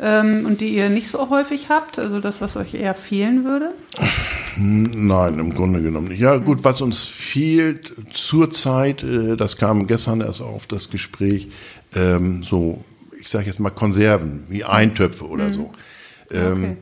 ähm, 0.00 0.46
und 0.46 0.60
die 0.60 0.70
ihr 0.70 0.88
nicht 0.88 1.10
so 1.10 1.28
häufig 1.30 1.68
habt? 1.68 1.98
Also 1.98 2.20
das, 2.20 2.40
was 2.40 2.56
euch 2.56 2.74
eher 2.74 2.94
fehlen 2.94 3.44
würde? 3.44 3.72
Nein, 4.56 5.38
im 5.38 5.52
Grunde 5.52 5.82
genommen 5.82 6.08
nicht. 6.08 6.20
Ja, 6.20 6.36
gut, 6.38 6.64
was 6.64 6.80
uns 6.80 7.04
fehlt 7.04 7.92
zurzeit, 8.12 9.02
äh, 9.02 9.36
das 9.36 9.56
kam 9.56 9.86
gestern 9.86 10.20
erst 10.20 10.40
auf 10.42 10.66
das 10.66 10.90
Gespräch, 10.90 11.48
ähm, 11.94 12.42
so, 12.42 12.84
ich 13.20 13.28
sage 13.28 13.46
jetzt 13.46 13.60
mal 13.60 13.70
Konserven, 13.70 14.44
wie 14.48 14.64
Eintöpfe 14.64 15.26
oder 15.26 15.48
mhm. 15.48 15.52
so. 15.52 15.72
Ähm, 16.32 16.52
okay. 16.52 16.76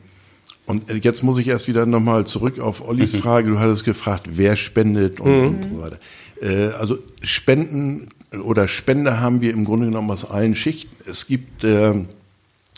Und 0.69 1.03
jetzt 1.03 1.23
muss 1.23 1.39
ich 1.39 1.47
erst 1.47 1.67
wieder 1.67 1.87
nochmal 1.87 2.27
zurück 2.27 2.59
auf 2.59 2.87
Ollis 2.87 3.13
mhm. 3.13 3.17
Frage. 3.17 3.49
Du 3.49 3.57
hattest 3.57 3.85
gefragt, 3.85 4.27
wer 4.33 4.55
spendet 4.55 5.19
und, 5.19 5.35
mhm. 5.35 5.47
und 5.47 5.63
so 5.63 5.81
weiter. 5.81 5.99
Äh, 6.43 6.75
also 6.77 6.99
Spenden 7.23 8.09
oder 8.43 8.67
Spende 8.67 9.19
haben 9.19 9.41
wir 9.41 9.51
im 9.51 9.65
Grunde 9.65 9.87
genommen 9.87 10.11
aus 10.11 10.29
allen 10.29 10.55
Schichten. 10.55 10.95
Es 11.09 11.25
gibt, 11.25 11.63
äh, 11.63 11.95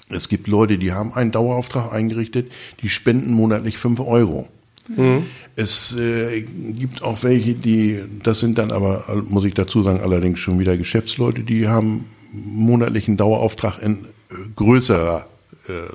es 0.10 0.30
gibt 0.30 0.48
Leute, 0.48 0.78
die 0.78 0.94
haben 0.94 1.14
einen 1.14 1.32
Dauerauftrag 1.32 1.92
eingerichtet, 1.92 2.50
die 2.82 2.88
spenden 2.88 3.34
monatlich 3.34 3.78
fünf 3.78 4.00
Euro. 4.00 4.48
Mhm. 4.88 5.24
Es 5.58 5.94
äh, 5.98 6.44
gibt 6.44 7.04
auch 7.04 7.24
welche, 7.24 7.56
die, 7.56 8.00
das 8.24 8.40
sind 8.40 8.58
dann 8.58 8.72
aber, 8.72 9.04
muss 9.28 9.44
ich 9.44 9.54
dazu 9.54 9.84
sagen, 9.84 10.00
allerdings 10.00 10.40
schon 10.40 10.60
wieder 10.60 10.78
Geschäftsleute, 10.78 11.42
die 11.42 11.68
haben 11.68 12.06
monatlichen 12.32 13.18
Dauerauftrag 13.18 13.80
in 13.84 13.96
äh, 14.30 14.36
größerer 14.56 15.28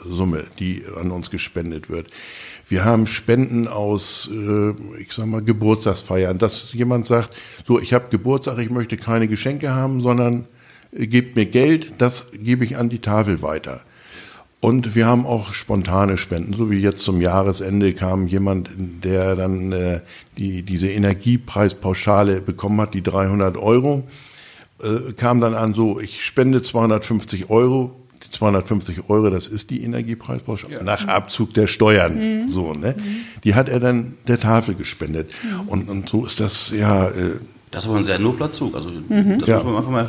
Summe, 0.05 0.45
die 0.59 0.83
an 0.97 1.11
uns 1.11 1.31
gespendet 1.31 1.89
wird. 1.91 2.09
Wir 2.69 2.85
haben 2.85 3.07
Spenden 3.07 3.69
aus, 3.69 4.29
äh, 4.33 4.71
ich 5.01 5.13
sag 5.13 5.27
mal, 5.27 5.43
Geburtstagsfeiern, 5.43 6.39
dass 6.39 6.73
jemand 6.73 7.07
sagt, 7.07 7.37
so, 7.67 7.81
ich 7.81 7.93
habe 7.93 8.07
Geburtstag, 8.11 8.59
ich 8.59 8.71
möchte 8.71 8.97
keine 8.97 9.29
Geschenke 9.29 9.75
haben, 9.75 10.03
sondern 10.03 10.47
äh, 10.93 11.07
gebt 11.07 11.37
mir 11.37 11.47
Geld, 11.47 11.93
das 11.99 12.27
gebe 12.33 12.65
ich 12.65 12.77
an 12.77 12.89
die 12.89 13.01
Tafel 13.01 13.43
weiter. 13.43 13.83
Und 14.61 14.97
wir 14.97 15.07
haben 15.07 15.27
auch 15.27 15.53
spontane 15.53 16.17
Spenden, 16.17 16.55
so 16.55 16.71
wie 16.71 16.81
jetzt 16.81 17.05
zum 17.05 17.21
Jahresende 17.21 17.93
kam 17.93 18.27
jemand, 18.27 18.71
der 18.77 19.37
dann 19.37 19.71
äh, 19.71 20.01
die, 20.39 20.63
diese 20.63 20.89
Energiepreispauschale 20.89 22.41
bekommen 22.41 22.81
hat, 22.81 22.95
die 22.95 23.03
300 23.03 23.57
Euro, 23.59 24.05
äh, 24.83 25.13
kam 25.13 25.41
dann 25.41 25.55
an 25.55 25.75
so, 25.75 26.01
ich 26.01 26.25
spende 26.25 26.63
250 26.63 27.51
Euro, 27.51 27.95
die 28.25 28.31
250 28.31 29.09
Euro, 29.09 29.31
das 29.31 29.49
ist 29.49 29.71
die 29.71 29.83
Energiepreispauschale, 29.83 30.75
ja. 30.75 30.83
nach 30.83 31.07
Abzug 31.09 31.55
der 31.55 31.67
Steuern. 31.67 32.43
Mhm. 32.45 32.49
So, 32.49 32.73
ne? 32.73 32.95
Mhm. 32.97 33.03
Die 33.45 33.55
hat 33.55 33.69
er 33.69 33.81
dann 33.81 34.15
der 34.27 34.39
Tafel 34.39 34.75
gespendet. 34.75 35.31
Mhm. 35.43 35.69
Und, 35.69 35.89
und 35.89 36.09
so 36.09 36.27
ist 36.27 36.41
das 36.41 36.71
ja. 36.71 37.09
Äh, 37.09 37.39
das 37.71 37.85
ist 37.85 37.91
aber 37.91 37.99
ein 37.99 38.05
sehr 38.05 38.19
nobler 38.19 38.51
Zug. 38.51 38.75
Also, 38.75 38.91
mhm. 38.91 39.39
das 39.39 39.49
ja. 39.49 39.57
muss 39.57 39.65
man 39.65 39.77
einfach 39.77 39.91
mal 39.91 40.09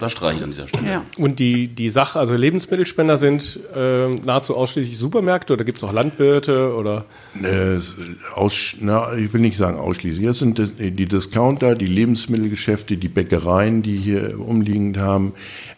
da 0.00 0.08
streiche 0.08 0.38
ich 0.38 0.42
an 0.42 0.50
dieser 0.50 0.68
Stelle. 0.68 0.88
Ja. 0.88 1.04
Und 1.16 1.38
die, 1.38 1.68
die 1.68 1.88
Sache, 1.88 2.18
also 2.18 2.34
Lebensmittelspender 2.34 3.16
sind 3.16 3.60
äh, 3.74 4.08
nahezu 4.08 4.56
ausschließlich 4.56 4.98
Supermärkte 4.98 5.52
oder 5.52 5.64
gibt 5.64 5.78
es 5.78 5.84
auch 5.84 5.92
Landwirte 5.92 6.74
oder? 6.74 7.04
Äh, 7.42 7.78
aus, 8.34 8.74
na, 8.80 9.14
ich 9.16 9.32
will 9.32 9.40
nicht 9.40 9.56
sagen 9.56 9.78
ausschließlich. 9.78 10.26
Das 10.26 10.38
sind 10.40 10.58
die 10.58 11.06
Discounter, 11.06 11.76
die 11.76 11.86
Lebensmittelgeschäfte, 11.86 12.96
die 12.96 13.08
Bäckereien, 13.08 13.82
die 13.82 13.96
hier 13.96 14.40
umliegend 14.40 14.98
haben. 14.98 15.32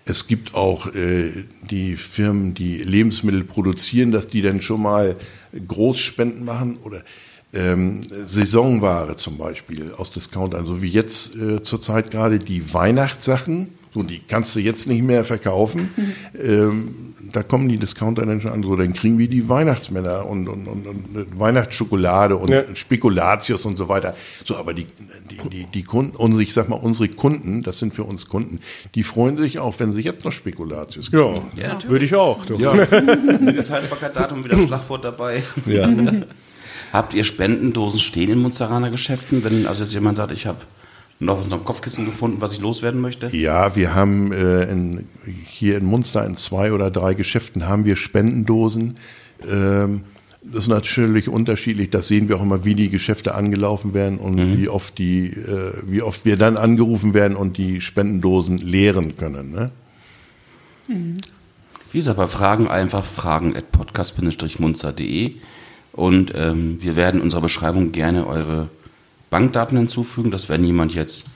Es 0.07 0.27
gibt 0.27 0.55
auch 0.55 0.95
äh, 0.95 1.45
die 1.71 1.97
Firmen, 1.97 2.55
die 2.55 2.79
Lebensmittel 2.79 3.45
produzieren, 3.45 4.13
dass 4.13 4.29
die 4.29 4.41
dann 4.41 4.63
schon 4.63 4.81
mal 4.81 5.17
Großspenden 5.67 6.45
machen 6.45 6.79
oder 6.85 7.03
ähm, 7.53 8.03
Saisonware 8.03 9.17
zum 9.17 9.39
Beispiel 9.39 9.93
aus 9.97 10.11
Discountern, 10.11 10.67
so 10.67 10.83
wie 10.83 10.89
jetzt 10.89 11.37
äh, 11.37 11.63
zurzeit 11.63 12.11
gerade 12.11 12.39
die 12.39 12.73
Weihnachtssachen, 12.73 13.69
so 13.97 14.03
die 14.03 14.21
kannst 14.21 14.55
du 14.55 14.61
jetzt 14.61 14.87
nicht 14.87 15.03
mehr 15.03 15.25
verkaufen. 15.25 15.91
Mhm. 15.97 16.13
Ähm, 16.37 16.95
da 17.33 17.43
kommen 17.43 17.69
die 17.69 17.79
Discounter 17.79 18.25
dann 18.25 18.41
schon 18.41 18.53
an, 18.53 18.63
so 18.63 18.77
dann 18.77 18.93
kriegen 18.93 19.19
wir 19.19 19.29
die 19.29 19.49
Weihnachtsmänner 19.49 20.27
und, 20.27 20.49
und, 20.49 20.69
und, 20.69 20.87
und 20.87 21.39
Weihnachtsschokolade 21.39 22.37
und 22.37 22.51
ja. 22.51 22.63
Spekulatius 22.75 23.65
und 23.65 23.77
so 23.77 23.89
weiter. 23.89 24.15
So, 24.45 24.57
aber 24.57 24.75
die, 24.75 24.87
die, 25.31 25.49
die, 25.49 25.65
die 25.65 25.83
Kunden, 25.83 26.17
unsere, 26.17 26.43
ich 26.43 26.53
sag 26.53 26.69
mal, 26.69 26.77
unsere 26.77 27.09
Kunden, 27.09 27.63
das 27.63 27.79
sind 27.79 27.95
für 27.95 28.05
uns 28.05 28.29
Kunden, 28.29 28.61
die 28.95 29.03
freuen 29.03 29.39
sich 29.39 29.59
auch, 29.59 29.79
wenn 29.81 29.93
sie 29.93 30.03
jetzt 30.03 30.25
noch 30.25 30.33
Spekulatius 30.33 31.11
kriegen. 31.11 31.43
Ja, 31.57 31.69
ja 31.69 31.79
würde 31.89 32.05
ich 32.05 32.15
auch. 32.15 32.45
Ja. 32.59 32.75
Mindesthaltbarkeitsdatum, 33.41 34.45
wieder 34.45 34.59
Schlagwort 34.67 35.05
dabei. 35.05 35.43
Ja. 35.65 35.89
Habt 36.93 37.15
ihr 37.15 37.25
Spendendosen 37.25 37.99
stehen 37.99 38.31
in 38.31 38.39
Munsteraner 38.39 38.91
Geschäften, 38.91 39.45
wenn 39.45 39.67
also 39.67 39.83
jetzt 39.83 39.95
jemand 39.95 40.19
sagt, 40.19 40.33
ich 40.33 40.47
habe 40.47 40.59
noch 41.19 41.39
was 41.39 41.49
noch 41.49 41.65
Kopfkissen 41.65 42.05
gefunden, 42.05 42.41
was 42.41 42.53
ich 42.53 42.61
loswerden 42.61 43.01
möchte? 43.01 43.35
Ja, 43.35 43.75
wir 43.77 43.95
haben 43.95 44.33
äh, 44.33 44.65
in, 44.65 45.09
hier 45.47 45.79
in 45.79 45.87
Munster 45.87 46.25
in 46.27 46.37
zwei 46.37 46.73
oder 46.73 46.91
drei 46.91 47.15
Geschäften 47.15 47.67
haben 47.67 47.85
wir 47.85 47.97
Spendendosen. 47.97 48.95
Ähm, 49.51 50.03
das 50.43 50.65
ist 50.65 50.69
natürlich 50.69 51.29
unterschiedlich. 51.29 51.91
Das 51.91 52.07
sehen 52.09 52.29
wir 52.29 52.37
auch 52.37 52.43
immer, 52.43 52.65
wie 52.65 52.75
die 52.75 52.89
Geschäfte 52.89 53.35
angelaufen 53.35 53.95
werden 53.95 54.19
und 54.19 54.37
mhm. 54.37 54.59
wie 54.59 54.69
oft 54.69 54.99
die, 54.99 55.29
äh, 55.29 55.73
wie 55.87 56.03
oft 56.03 56.25
wir 56.25 56.37
dann 56.37 56.57
angerufen 56.57 57.15
werden 57.15 57.37
und 57.37 57.57
die 57.57 57.81
Spendendosen 57.81 58.59
leeren 58.59 59.17
können. 59.17 59.51
Ne? 59.51 59.71
Mhm. 60.89 61.15
Wie 61.93 61.99
gesagt, 61.99 62.19
bei 62.19 62.27
Fragen 62.27 62.69
einfach 62.69 63.05
fragen 63.05 63.57
at 63.57 63.73
podcast-munzer.de 63.73 65.33
und 65.93 66.33
ähm, 66.35 66.77
wir 66.83 66.95
werden 66.95 67.17
in 67.17 67.23
unserer 67.23 67.41
Beschreibung 67.41 67.93
gerne 67.93 68.27
eure 68.27 68.69
Bankdaten 69.37 69.77
hinzufügen, 69.77 70.31
dass 70.31 70.49
wenn 70.49 70.65
jemand 70.65 70.95
jetzt 70.95 71.27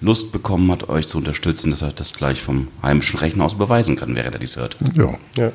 Lust 0.00 0.32
bekommen 0.32 0.68
hat, 0.72 0.88
euch 0.88 1.06
zu 1.06 1.16
unterstützen, 1.16 1.70
dass 1.70 1.80
er 1.80 1.92
das 1.92 2.12
gleich 2.12 2.42
vom 2.42 2.66
heimischen 2.82 3.20
Rechner 3.20 3.44
aus 3.44 3.56
beweisen 3.56 3.94
kann, 3.94 4.16
während 4.16 4.34
er 4.34 4.40
dies 4.40 4.56
hört. 4.56 4.76
Ja. 4.96 5.14
ja. 5.36 5.52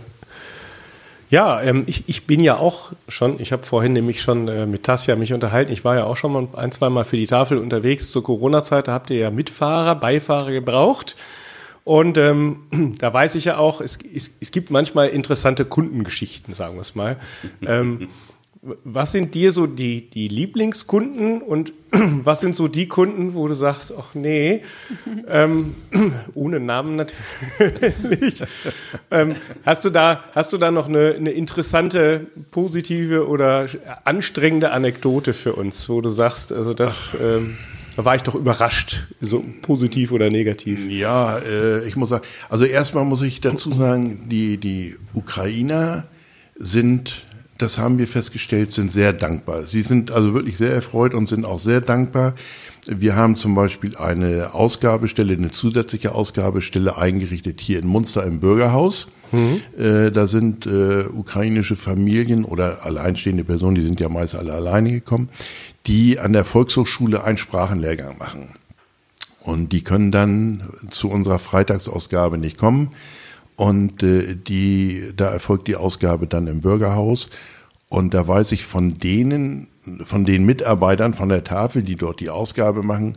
Ja, 1.29 1.62
ähm, 1.62 1.84
ich, 1.86 2.08
ich 2.08 2.27
bin 2.27 2.39
ja 2.39 2.55
auch 2.55 2.94
schon, 3.10 3.41
ich 3.41 3.51
habe 3.51 3.65
vorhin 3.65 3.91
nämlich 3.91 4.22
schon 4.22 4.48
äh, 4.48 4.65
mit 4.65 4.84
Tassia 4.84 5.17
mich 5.17 5.34
unterhalten, 5.34 5.74
ich 5.74 5.84
war 5.84 5.98
ja 5.98 6.05
auch 6.05 6.15
schon 6.15 6.32
mal 6.32 6.48
ein, 6.53 6.72
zwei 6.72 6.89
Mal 6.89 7.03
für 7.03 7.17
die 7.17 7.27
Tafel 7.27 7.58
unterwegs 7.58 8.10
zur 8.10 8.24
Corona-Zeit, 8.24 8.88
da 8.88 8.94
habt 8.94 9.10
ihr 9.10 9.17
ja 9.17 9.29
Mitfahrer, 9.29 9.96
Beifahrer 9.96 10.51
gebraucht. 10.51 11.17
Und 11.84 12.17
ähm, 12.17 12.62
da 13.00 13.13
weiß 13.13 13.36
ich 13.36 13.46
ja 13.46 13.58
auch, 13.58 13.82
es, 13.82 14.00
es, 14.15 14.32
es 14.39 14.51
gibt 14.51 14.70
manchmal 14.72 15.10
interessante 15.10 15.65
Kundengeschichten, 15.65 16.53
sagen 16.53 16.75
wir 16.75 16.82
es 16.84 16.96
mal. 16.96 17.17
Ähm, 17.65 18.08
was 18.84 19.12
sind 19.12 19.36
dir 19.36 19.51
so 19.51 19.67
die, 19.67 20.10
die 20.10 20.27
Lieblingskunden 20.27 21.41
und 21.41 21.74
was 21.91 22.41
sind 22.41 22.55
so 22.55 22.67
die 22.67 22.88
Kunden, 22.88 23.36
wo 23.36 23.48
du 23.48 23.53
sagst, 23.53 23.93
ach 23.98 24.15
nee, 24.15 24.62
ähm, 25.29 25.75
ohne 26.34 26.60
Namen 26.60 26.95
natürlich. 26.95 28.43
ähm, 29.12 29.36
hast, 29.65 29.86
du 29.86 29.89
da, 29.89 30.24
hast 30.34 30.53
du 30.53 30.57
da 30.57 30.72
noch 30.72 30.88
eine, 30.88 31.13
eine 31.13 31.31
interessante, 31.31 32.27
positive 32.51 33.27
oder 33.27 33.67
anstrengende 34.03 34.72
Anekdote 34.72 35.34
für 35.34 35.53
uns, 35.53 35.88
wo 35.89 36.01
du 36.01 36.10
sagst, 36.10 36.51
also 36.51 36.74
das... 36.74 37.15
Ähm, 37.22 37.57
da 37.95 38.03
war 38.03 38.13
ich 38.13 38.24
doch 38.24 38.36
überrascht, 38.36 39.05
so 39.22 39.41
positiv 39.62 40.12
oder 40.12 40.29
negativ. 40.29 40.89
Ja, 40.89 41.38
äh, 41.38 41.88
ich 41.88 41.95
muss 41.95 42.10
sagen, 42.10 42.25
also 42.50 42.65
erstmal 42.65 43.05
muss 43.05 43.22
ich 43.22 43.39
dazu 43.39 43.74
sagen, 43.74 44.27
die, 44.29 44.57
die 44.57 44.98
Ukrainer 45.13 46.03
sind 46.57 47.25
das 47.57 47.77
haben 47.77 47.97
wir 47.97 48.07
festgestellt, 48.07 48.71
sind 48.71 48.91
sehr 48.91 49.13
dankbar. 49.13 49.63
Sie 49.63 49.81
sind 49.81 50.12
also 50.12 50.33
wirklich 50.33 50.57
sehr 50.57 50.74
erfreut 50.74 51.13
und 51.13 51.29
sind 51.29 51.45
auch 51.45 51.59
sehr 51.59 51.79
dankbar. 51.79 52.35
Wir 52.85 53.15
haben 53.15 53.35
zum 53.38 53.55
Beispiel 53.55 53.95
eine 53.95 54.53
Ausgabestelle, 54.53 55.33
eine 55.33 55.51
zusätzliche 55.51 56.13
Ausgabestelle 56.13 56.97
eingerichtet 56.97 57.62
hier 57.62 57.79
in 57.79 57.88
Munster 57.88 58.24
im 58.25 58.41
Bürgerhaus. 58.41 59.07
Mhm. 59.31 59.62
Äh, 59.77 60.12
da 60.12 60.27
sind 60.27 60.65
äh, 60.65 61.05
ukrainische 61.05 61.75
Familien 61.75 62.43
oder 62.43 62.85
alleinstehende 62.85 63.43
Personen, 63.43 63.75
die 63.75 63.83
sind 63.83 64.00
ja 64.00 64.09
meist 64.09 64.35
alle 64.35 64.53
alleine 64.53 64.91
gekommen, 64.91 65.29
die 65.88 66.19
an 66.19 66.33
der 66.33 66.45
Volkshochschule 66.45 67.24
einen 67.24 67.38
Sprachenlehrgang 67.38 68.17
machen. 68.17 68.50
Und 69.41 69.71
die 69.71 69.83
können 69.83 70.12
dann 70.12 70.63
zu 70.89 71.09
unserer 71.09 71.39
Freitagsausgabe 71.39 72.38
nicht 72.38 72.57
kommen 72.57 72.91
und 73.55 74.03
äh, 74.03 74.35
die, 74.35 75.12
da 75.15 75.29
erfolgt 75.29 75.67
die 75.67 75.75
Ausgabe 75.75 76.27
dann 76.27 76.47
im 76.47 76.62
Bürgerhaus. 76.62 77.29
Und 77.88 78.13
da 78.13 78.27
weiß 78.27 78.51
ich 78.51 78.65
von 78.65 78.95
denen, 78.95 79.67
von 80.03 80.25
den 80.25 80.45
Mitarbeitern 80.45 81.13
von 81.13 81.29
der 81.29 81.43
Tafel, 81.43 81.83
die 81.83 81.95
dort 81.95 82.19
die 82.19 82.29
Ausgabe 82.29 82.83
machen, 82.83 83.15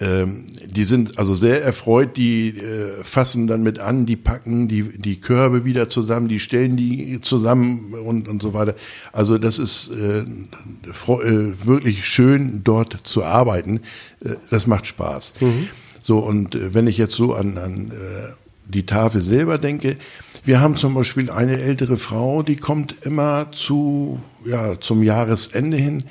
ähm, 0.00 0.44
die 0.64 0.84
sind 0.84 1.18
also 1.18 1.34
sehr 1.34 1.62
erfreut, 1.64 2.16
die 2.16 2.50
äh, 2.50 3.02
fassen 3.02 3.48
dann 3.48 3.62
mit 3.64 3.80
an, 3.80 4.06
die 4.06 4.16
packen 4.16 4.68
die, 4.68 4.82
die 4.96 5.20
Körbe 5.20 5.64
wieder 5.64 5.90
zusammen, 5.90 6.28
die 6.28 6.38
stellen 6.38 6.76
die 6.76 7.20
zusammen 7.20 7.94
und, 7.94 8.28
und 8.28 8.40
so 8.40 8.54
weiter. 8.54 8.76
Also 9.12 9.38
das 9.38 9.58
ist 9.58 9.90
äh, 9.90 10.20
äh, 10.20 11.66
wirklich 11.66 12.04
schön, 12.06 12.60
dort 12.62 12.98
zu 13.02 13.24
arbeiten. 13.24 13.80
Äh, 14.24 14.36
das 14.50 14.68
macht 14.68 14.86
Spaß. 14.86 15.32
Mhm. 15.40 15.68
So, 16.00 16.18
und 16.18 16.54
äh, 16.54 16.74
wenn 16.74 16.86
ich 16.86 16.98
jetzt 16.98 17.16
so 17.16 17.34
an, 17.34 17.58
an 17.58 17.90
äh, 17.90 18.32
die 18.68 18.86
Tafel 18.86 19.22
selber 19.22 19.58
denke, 19.58 19.96
wir 20.44 20.60
haben 20.60 20.76
zum 20.76 20.94
Beispiel 20.94 21.30
eine 21.30 21.60
ältere 21.60 21.96
Frau, 21.96 22.42
die 22.42 22.56
kommt 22.56 22.94
immer 23.02 23.50
zu, 23.52 24.20
ja, 24.44 24.80
zum 24.80 25.02
Jahresende 25.02 25.76
hin 25.76 26.04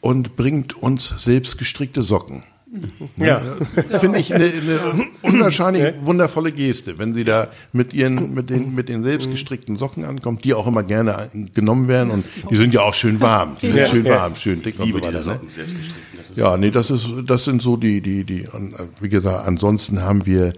und 0.00 0.36
bringt 0.36 0.74
uns 0.74 1.14
selbst 1.16 1.58
gestrickte 1.58 2.02
Socken. 2.02 2.42
Ja, 3.16 3.40
ja. 3.90 3.98
finde 3.98 4.18
ich 4.18 4.34
eine, 4.34 4.44
eine 4.44 5.06
unwahrscheinlich 5.22 5.82
ja. 5.82 5.92
wundervolle 6.02 6.52
Geste, 6.52 6.98
wenn 6.98 7.14
sie 7.14 7.24
da 7.24 7.48
mit 7.72 7.94
ihren, 7.94 8.34
mit 8.34 8.50
den, 8.50 8.74
mit 8.74 8.90
den 8.90 9.02
selbstgestrickten 9.02 9.76
Socken 9.76 10.04
ankommt, 10.04 10.44
die 10.44 10.52
auch 10.52 10.66
immer 10.66 10.82
gerne 10.82 11.30
genommen 11.54 11.88
werden 11.88 12.10
und 12.10 12.26
die 12.50 12.56
sind 12.56 12.74
ja 12.74 12.82
auch 12.82 12.92
schön 12.92 13.20
warm, 13.20 13.56
die 13.62 13.68
sind 13.68 13.78
ja. 13.78 13.86
schön 13.86 14.04
warm, 14.04 14.36
schön 14.36 14.60
dick 14.60 14.78
und 14.78 14.92
so 14.92 15.00
weiter. 15.00 15.24
Ne? 15.24 15.40
Ja, 16.36 16.58
nee, 16.58 16.70
das 16.70 16.90
ist, 16.90 17.06
das 17.26 17.44
sind 17.44 17.62
so 17.62 17.78
die, 17.78 18.02
die, 18.02 18.24
die, 18.24 18.46
wie 19.00 19.08
gesagt, 19.08 19.46
ansonsten 19.46 20.02
haben 20.02 20.26
wir 20.26 20.52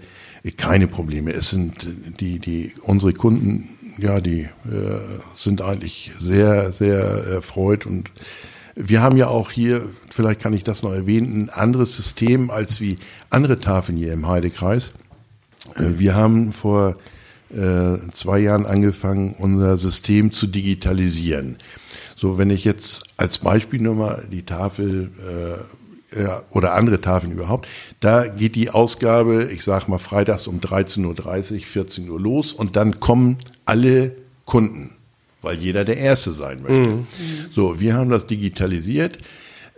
keine 0.57 0.87
Probleme. 0.87 1.31
Es 1.33 1.51
sind 1.51 1.87
die, 2.19 2.39
die, 2.39 2.73
unsere 2.81 3.13
Kunden, 3.13 3.69
ja, 3.97 4.19
die 4.19 4.41
äh, 4.41 4.49
sind 5.37 5.61
eigentlich 5.61 6.11
sehr, 6.19 6.73
sehr 6.73 6.99
erfreut 6.99 7.85
und 7.85 8.11
wir 8.75 9.01
haben 9.01 9.17
ja 9.17 9.27
auch 9.27 9.51
hier, 9.51 9.89
vielleicht 10.09 10.39
kann 10.39 10.53
ich 10.53 10.63
das 10.63 10.81
noch 10.81 10.93
erwähnen, 10.93 11.43
ein 11.43 11.49
anderes 11.49 11.95
System 11.95 12.49
als 12.49 12.79
wie 12.79 12.95
andere 13.29 13.59
Tafeln 13.59 13.97
hier 13.97 14.13
im 14.13 14.27
Heidekreis. 14.27 14.93
Äh, 15.75 15.99
wir 15.99 16.15
haben 16.15 16.51
vor 16.51 16.97
äh, 17.53 17.97
zwei 18.13 18.39
Jahren 18.39 18.65
angefangen, 18.65 19.35
unser 19.37 19.77
System 19.77 20.31
zu 20.31 20.47
digitalisieren. 20.47 21.57
So, 22.15 22.37
wenn 22.37 22.49
ich 22.49 22.63
jetzt 22.63 23.03
als 23.17 23.39
Beispiel 23.39 23.81
nur 23.81 23.95
mal 23.95 24.27
die 24.31 24.43
Tafel 24.43 25.11
äh, 25.19 25.80
oder 26.49 26.73
andere 26.73 26.99
Tafeln 26.99 27.31
überhaupt. 27.31 27.67
Da 28.01 28.27
geht 28.27 28.55
die 28.55 28.69
Ausgabe, 28.69 29.49
ich 29.51 29.63
sage 29.63 29.89
mal 29.89 29.97
freitags 29.97 30.47
um 30.47 30.59
13.30 30.59 31.53
Uhr, 31.53 31.59
14 31.61 32.09
Uhr 32.09 32.19
los 32.19 32.53
und 32.53 32.75
dann 32.75 32.99
kommen 32.99 33.37
alle 33.65 34.15
Kunden, 34.45 34.91
weil 35.41 35.57
jeder 35.57 35.85
der 35.85 35.97
Erste 35.97 36.31
sein 36.31 36.63
möchte. 36.63 36.95
Mhm. 36.95 37.05
So, 37.51 37.79
wir 37.79 37.93
haben 37.93 38.09
das 38.09 38.27
digitalisiert. 38.27 39.19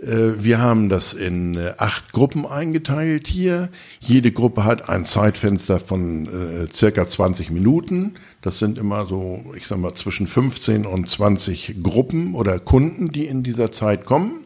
Äh, 0.02 0.44
wir 0.44 0.60
haben 0.60 0.90
das 0.90 1.14
in 1.14 1.56
äh, 1.56 1.74
acht 1.78 2.12
Gruppen 2.12 2.46
eingeteilt 2.46 3.28
hier. 3.28 3.70
Jede 4.00 4.32
Gruppe 4.32 4.66
hat 4.66 4.90
ein 4.90 5.06
Zeitfenster 5.06 5.80
von 5.80 6.26
äh, 6.26 6.74
circa 6.74 7.08
20 7.08 7.52
Minuten. 7.52 8.16
Das 8.42 8.60
sind 8.60 8.78
immer 8.78 9.08
so, 9.08 9.44
ich 9.56 9.68
sag 9.68 9.80
mal, 9.80 9.94
zwischen 9.94 10.28
15 10.28 10.86
und 10.86 11.10
20 11.10 11.76
Gruppen 11.82 12.36
oder 12.36 12.60
Kunden, 12.60 13.10
die 13.10 13.26
in 13.26 13.44
dieser 13.44 13.72
Zeit 13.72 14.06
kommen. 14.06 14.43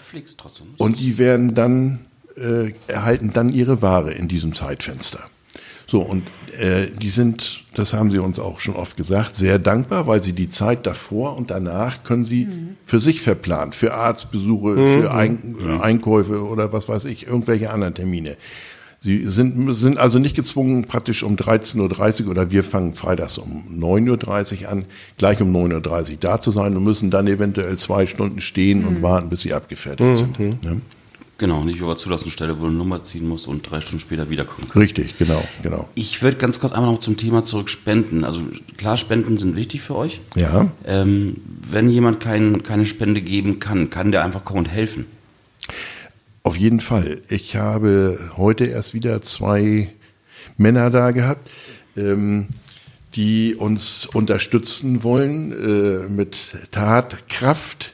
Flix 0.00 0.36
trotzdem. 0.36 0.68
Und 0.78 1.00
die 1.00 1.18
werden 1.18 1.54
dann, 1.54 2.06
äh, 2.36 2.72
erhalten 2.86 3.30
dann 3.32 3.48
ihre 3.48 3.82
Ware 3.82 4.12
in 4.12 4.28
diesem 4.28 4.54
Zeitfenster. 4.54 5.28
So, 5.86 6.00
und 6.00 6.22
äh, 6.58 6.86
die 6.86 7.10
sind, 7.10 7.64
das 7.74 7.92
haben 7.92 8.10
sie 8.10 8.18
uns 8.18 8.38
auch 8.38 8.60
schon 8.60 8.76
oft 8.76 8.96
gesagt, 8.96 9.36
sehr 9.36 9.58
dankbar, 9.58 10.06
weil 10.06 10.22
sie 10.22 10.32
die 10.32 10.48
Zeit 10.48 10.86
davor 10.86 11.36
und 11.36 11.50
danach 11.50 12.02
können 12.02 12.24
sie 12.24 12.46
mhm. 12.46 12.76
für 12.84 12.98
sich 12.98 13.20
verplanen, 13.20 13.72
für 13.74 13.92
Arztbesuche, 13.92 14.70
mhm. 14.70 15.02
für 15.02 15.12
Ein 15.12 15.56
mhm. 15.58 15.80
Einkäufe 15.82 16.42
oder 16.44 16.72
was 16.72 16.88
weiß 16.88 17.04
ich, 17.06 17.26
irgendwelche 17.26 17.70
anderen 17.70 17.94
Termine. 17.94 18.38
Sie 19.04 19.28
sind, 19.28 19.74
sind 19.74 19.98
also 19.98 20.20
nicht 20.20 20.36
gezwungen, 20.36 20.84
praktisch 20.84 21.24
um 21.24 21.34
13.30 21.34 22.24
Uhr 22.24 22.30
oder 22.30 22.52
wir 22.52 22.62
fangen 22.62 22.94
freitags 22.94 23.36
um 23.36 23.64
9.30 23.76 24.62
Uhr 24.62 24.68
an, 24.70 24.84
gleich 25.18 25.40
um 25.42 25.52
9.30 25.52 26.10
Uhr 26.12 26.16
da 26.20 26.40
zu 26.40 26.52
sein 26.52 26.76
und 26.76 26.84
müssen 26.84 27.10
dann 27.10 27.26
eventuell 27.26 27.76
zwei 27.78 28.06
Stunden 28.06 28.40
stehen 28.40 28.82
mhm. 28.82 28.86
und 28.86 29.02
warten, 29.02 29.28
bis 29.28 29.40
sie 29.40 29.54
abgefertigt 29.54 30.08
mhm. 30.08 30.14
sind. 30.14 30.38
Ja? 30.38 30.76
Genau, 31.38 31.64
nicht 31.64 31.80
über 31.80 31.96
Zulassungsstelle, 31.96 32.56
wo 32.58 32.62
du 32.62 32.68
eine 32.68 32.76
Nummer 32.76 33.02
ziehen 33.02 33.26
musst 33.26 33.48
und 33.48 33.68
drei 33.68 33.80
Stunden 33.80 33.98
später 33.98 34.30
wiederkommen 34.30 34.68
kannst. 34.68 34.76
Richtig, 34.76 35.18
genau, 35.18 35.42
genau. 35.64 35.88
Ich 35.96 36.22
würde 36.22 36.36
ganz 36.36 36.60
kurz 36.60 36.72
einmal 36.72 36.92
noch 36.92 37.00
zum 37.00 37.16
Thema 37.16 37.42
zurück 37.42 37.70
Spenden. 37.70 38.22
Also 38.22 38.42
klar, 38.76 38.96
Spenden 38.96 39.36
sind 39.36 39.56
wichtig 39.56 39.80
für 39.82 39.96
euch. 39.96 40.20
Ja. 40.36 40.70
Ähm, 40.86 41.38
wenn 41.68 41.88
jemand 41.88 42.20
kein, 42.20 42.62
keine 42.62 42.86
Spende 42.86 43.20
geben 43.20 43.58
kann, 43.58 43.90
kann 43.90 44.12
der 44.12 44.22
einfach 44.22 44.44
kommen 44.44 44.60
und 44.60 44.68
helfen. 44.68 45.06
Auf 46.44 46.56
jeden 46.56 46.80
Fall. 46.80 47.22
Ich 47.28 47.56
habe 47.56 48.18
heute 48.36 48.64
erst 48.64 48.94
wieder 48.94 49.22
zwei 49.22 49.92
Männer 50.56 50.90
da 50.90 51.12
gehabt, 51.12 51.50
ähm, 51.96 52.48
die 53.14 53.54
uns 53.54 54.06
unterstützen 54.06 55.04
wollen 55.04 55.52
äh, 55.52 56.08
mit 56.08 56.36
Tatkraft. 56.70 57.92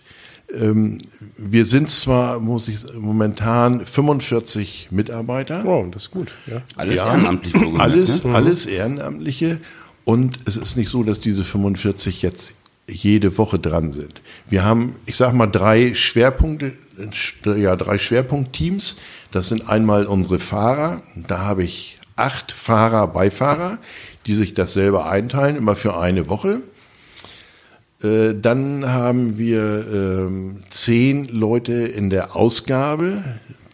Ähm, 0.55 0.99
wir 1.37 1.67
sind 1.67 1.91
zwar, 1.91 2.41
muss 2.41 2.69
ich 2.69 2.79
momentan 2.95 3.85
45 3.85 4.89
Mitarbeiter. 4.93 5.65
Wow, 5.65 5.87
das 5.91 6.05
ist 6.05 6.11
gut. 6.11 6.33
Ja. 6.47 6.63
Alles 6.77 6.97
ja, 6.97 7.13
ehrenamtlich. 7.13 7.55
Alles, 7.79 8.25
ne? 8.25 8.35
alles 8.35 8.65
Ehrenamtliche. 8.65 9.59
Und 10.05 10.39
es 10.47 10.57
ist 10.57 10.77
nicht 10.77 10.89
so, 10.89 11.03
dass 11.03 11.21
diese 11.21 11.45
45 11.45 12.23
jetzt 12.23 12.55
jede 12.89 13.37
Woche 13.39 13.59
dran 13.59 13.93
sind. 13.93 14.23
Wir 14.49 14.65
haben, 14.65 14.97
ich 15.07 15.17
sag 15.17 15.35
mal, 15.35 15.47
drei 15.47 15.95
Schwerpunkte, 15.95 16.73
ja, 17.45 17.77
drei 17.77 17.99
Schwerpunktteams. 17.99 18.97
Das 19.31 19.49
sind 19.49 19.69
einmal 19.69 20.07
unsere 20.07 20.39
Fahrer. 20.39 21.03
Da 21.15 21.39
habe 21.39 21.65
ich 21.65 21.99
acht 22.17 22.51
Fahrer, 22.51 23.07
Beifahrer, 23.07 23.79
die 24.27 24.35
sich 24.35 24.55
das 24.55 24.73
selber 24.73 25.09
einteilen, 25.09 25.57
immer 25.57 25.77
für 25.77 25.99
eine 25.99 26.29
Woche. 26.29 26.63
Äh, 28.03 28.35
dann 28.41 28.87
haben 28.87 29.39
wir 29.39 29.87
ähm, 29.93 30.61
zehn 30.71 31.29
Leute 31.29 31.73
in 31.73 32.11
der 32.11 32.37
Ausgabe, 32.37 33.23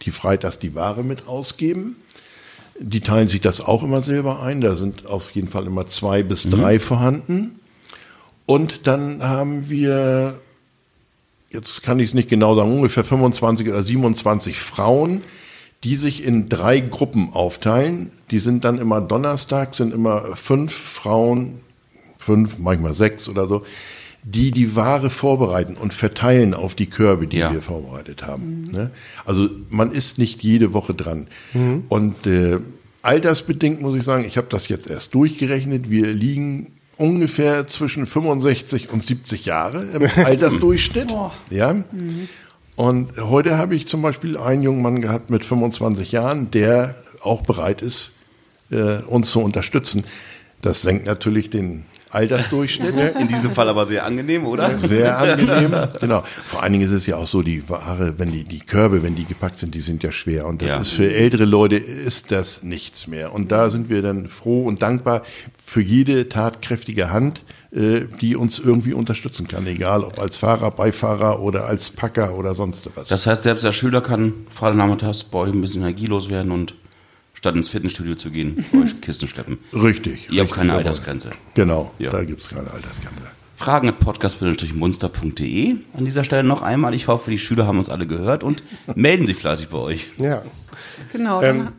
die 0.03 0.11
freitags 0.11 0.59
die 0.59 0.75
Ware 0.75 1.03
mit 1.03 1.27
ausgeben. 1.27 1.95
Die 2.77 2.99
teilen 2.99 3.29
sich 3.29 3.39
das 3.39 3.61
auch 3.61 3.83
immer 3.83 4.01
selber 4.01 4.43
ein. 4.43 4.59
Da 4.59 4.75
sind 4.75 5.05
auf 5.05 5.31
jeden 5.31 5.47
Fall 5.47 5.65
immer 5.65 5.87
zwei 5.87 6.23
bis 6.23 6.43
drei 6.49 6.79
vorhanden. 6.79 7.59
Und 8.45 8.85
dann 8.87 9.23
haben 9.23 9.69
wir, 9.69 10.39
jetzt 11.49 11.83
kann 11.83 11.99
ich 11.99 12.09
es 12.09 12.13
nicht 12.13 12.29
genau 12.29 12.55
sagen, 12.55 12.71
ungefähr 12.75 13.03
25 13.03 13.67
oder 13.69 13.81
27 13.81 14.59
Frauen, 14.59 15.21
die 15.83 15.95
sich 15.95 16.23
in 16.23 16.47
drei 16.49 16.79
Gruppen 16.79 17.33
aufteilen. 17.33 18.11
Die 18.31 18.39
sind 18.39 18.63
dann 18.65 18.77
immer 18.79 19.01
Donnerstag, 19.01 19.73
sind 19.73 19.93
immer 19.93 20.35
fünf 20.35 20.73
Frauen, 20.73 21.59
fünf, 22.17 22.57
manchmal 22.59 22.93
sechs 22.93 23.27
oder 23.29 23.47
so, 23.47 23.63
die 24.23 24.49
die 24.49 24.75
Ware 24.75 25.11
vorbereiten 25.11 25.75
und 25.75 25.93
verteilen 25.93 26.55
auf 26.55 26.73
die 26.73 26.87
Körbe, 26.87 27.27
die 27.27 27.37
Ja. 27.37 27.53
wir 27.53 27.61
vorbereitet 27.61 28.23
haben. 28.23 28.63
Ne? 28.71 28.89
Also 29.25 29.49
man 29.69 29.91
ist 29.91 30.17
nicht 30.17 30.41
jede 30.43 30.73
Woche 30.73 30.95
dran. 30.95 31.27
Und 31.89 32.25
äh, 32.25 32.57
altersbedingt 33.03 33.81
muss 33.81 33.95
ich 33.95 34.03
sagen, 34.03 34.25
ich 34.25 34.37
habe 34.37 34.47
das 34.49 34.67
jetzt 34.67 34.89
erst 34.89 35.13
durchgerechnet, 35.13 35.91
wir 35.91 36.07
liegen 36.07 36.71
ungefähr 36.97 37.67
zwischen 37.67 38.05
65 38.05 38.89
und 38.89 39.03
70 39.03 39.45
Jahre 39.45 39.83
im 39.83 40.07
Altersdurchschnitt. 40.25 41.13
ja. 41.49 41.75
Und 42.75 43.17
heute 43.21 43.57
habe 43.57 43.75
ich 43.75 43.87
zum 43.87 44.01
Beispiel 44.01 44.37
einen 44.37 44.61
jungen 44.61 44.81
Mann 44.81 45.01
gehabt 45.01 45.29
mit 45.29 45.45
25 45.45 46.11
Jahren, 46.11 46.51
der 46.51 46.95
auch 47.21 47.41
bereit 47.41 47.81
ist, 47.81 48.11
äh, 48.69 48.97
uns 48.97 49.31
zu 49.31 49.39
unterstützen. 49.39 50.03
Das 50.61 50.81
senkt 50.81 51.05
natürlich 51.05 51.49
den 51.49 51.85
Altersdurchschnitt. 52.15 52.95
In 53.19 53.27
diesem 53.27 53.51
Fall 53.51 53.69
aber 53.69 53.85
sehr 53.85 54.05
angenehm, 54.05 54.45
oder? 54.45 54.77
Sehr 54.77 55.17
angenehm. 55.17 55.73
Genau. 55.99 56.23
Vor 56.43 56.63
allen 56.63 56.73
Dingen 56.73 56.85
ist 56.87 56.93
es 56.93 57.05
ja 57.05 57.17
auch 57.17 57.27
so, 57.27 57.41
die 57.41 57.67
Ware, 57.69 58.15
wenn 58.17 58.31
die, 58.31 58.43
die 58.43 58.59
Körbe, 58.59 59.03
wenn 59.03 59.15
die 59.15 59.25
gepackt 59.25 59.57
sind, 59.57 59.75
die 59.75 59.79
sind 59.81 60.03
ja 60.03 60.11
schwer. 60.11 60.45
Und 60.47 60.61
das 60.61 60.69
Ja. 60.69 60.81
ist 60.81 60.91
für 60.91 61.11
ältere 61.13 61.45
Leute 61.45 61.75
ist 61.75 62.31
das 62.31 62.63
nichts 62.63 63.07
mehr. 63.07 63.33
Und 63.33 63.51
da 63.51 63.69
sind 63.69 63.89
wir 63.89 64.01
dann 64.01 64.27
froh 64.27 64.63
und 64.63 64.81
dankbar 64.81 65.21
für 65.63 65.81
jede 65.81 66.29
tatkräftige 66.29 67.09
Hand, 67.11 67.41
äh, 67.71 68.01
die 68.21 68.35
uns 68.35 68.59
irgendwie 68.59 68.93
unterstützen 68.93 69.47
kann. 69.47 69.65
Egal 69.67 70.03
ob 70.03 70.19
als 70.19 70.37
Fahrer, 70.37 70.71
Beifahrer 70.71 71.41
oder 71.41 71.65
als 71.65 71.89
Packer 71.89 72.35
oder 72.37 72.55
sonst 72.55 72.89
was. 72.95 73.09
Das 73.09 73.25
heißt, 73.27 73.43
selbst 73.43 73.63
der 73.63 73.71
Schüler 73.71 74.01
kann 74.01 74.33
Freitagnachmittags 74.49 75.23
bei 75.25 75.39
euch 75.39 75.51
ein 75.51 75.61
bisschen 75.61 75.81
energielos 75.81 76.29
werden 76.29 76.51
und 76.51 76.75
statt 77.45 77.55
ins 77.55 77.69
Fitnessstudio 77.69 78.15
zu 78.15 78.31
gehen, 78.31 78.65
bei 78.71 78.79
euch 78.79 78.99
Kisten 79.01 79.27
schleppen. 79.27 79.59
richtig. 79.71 80.29
Ihr 80.31 80.41
habt 80.41 80.51
keine 80.51 80.69
jawohl. 80.69 80.79
Altersgrenze. 80.79 81.29
Genau, 81.53 81.91
Ja. 81.99 82.09
da 82.09 82.23
gibt 82.23 82.41
es 82.41 82.49
keine 82.49 82.71
Altersgrenze. 82.71 83.21
Fragen 83.55 83.87
at 83.87 83.99
podcast-munster.de. 83.99 85.75
An 85.93 86.05
dieser 86.05 86.23
Stelle 86.23 86.43
noch 86.43 86.63
einmal. 86.63 86.95
Ich 86.95 87.07
hoffe, 87.07 87.29
die 87.29 87.37
Schüler 87.37 87.67
haben 87.67 87.77
uns 87.77 87.89
alle 87.89 88.07
gehört 88.07 88.43
und 88.43 88.63
melden 88.95 89.27
sich 89.27 89.37
fleißig 89.37 89.69
bei 89.69 89.77
euch. 89.77 90.07
Ja. 90.17 90.41
Genau. 91.13 91.43
Ähm, 91.43 91.69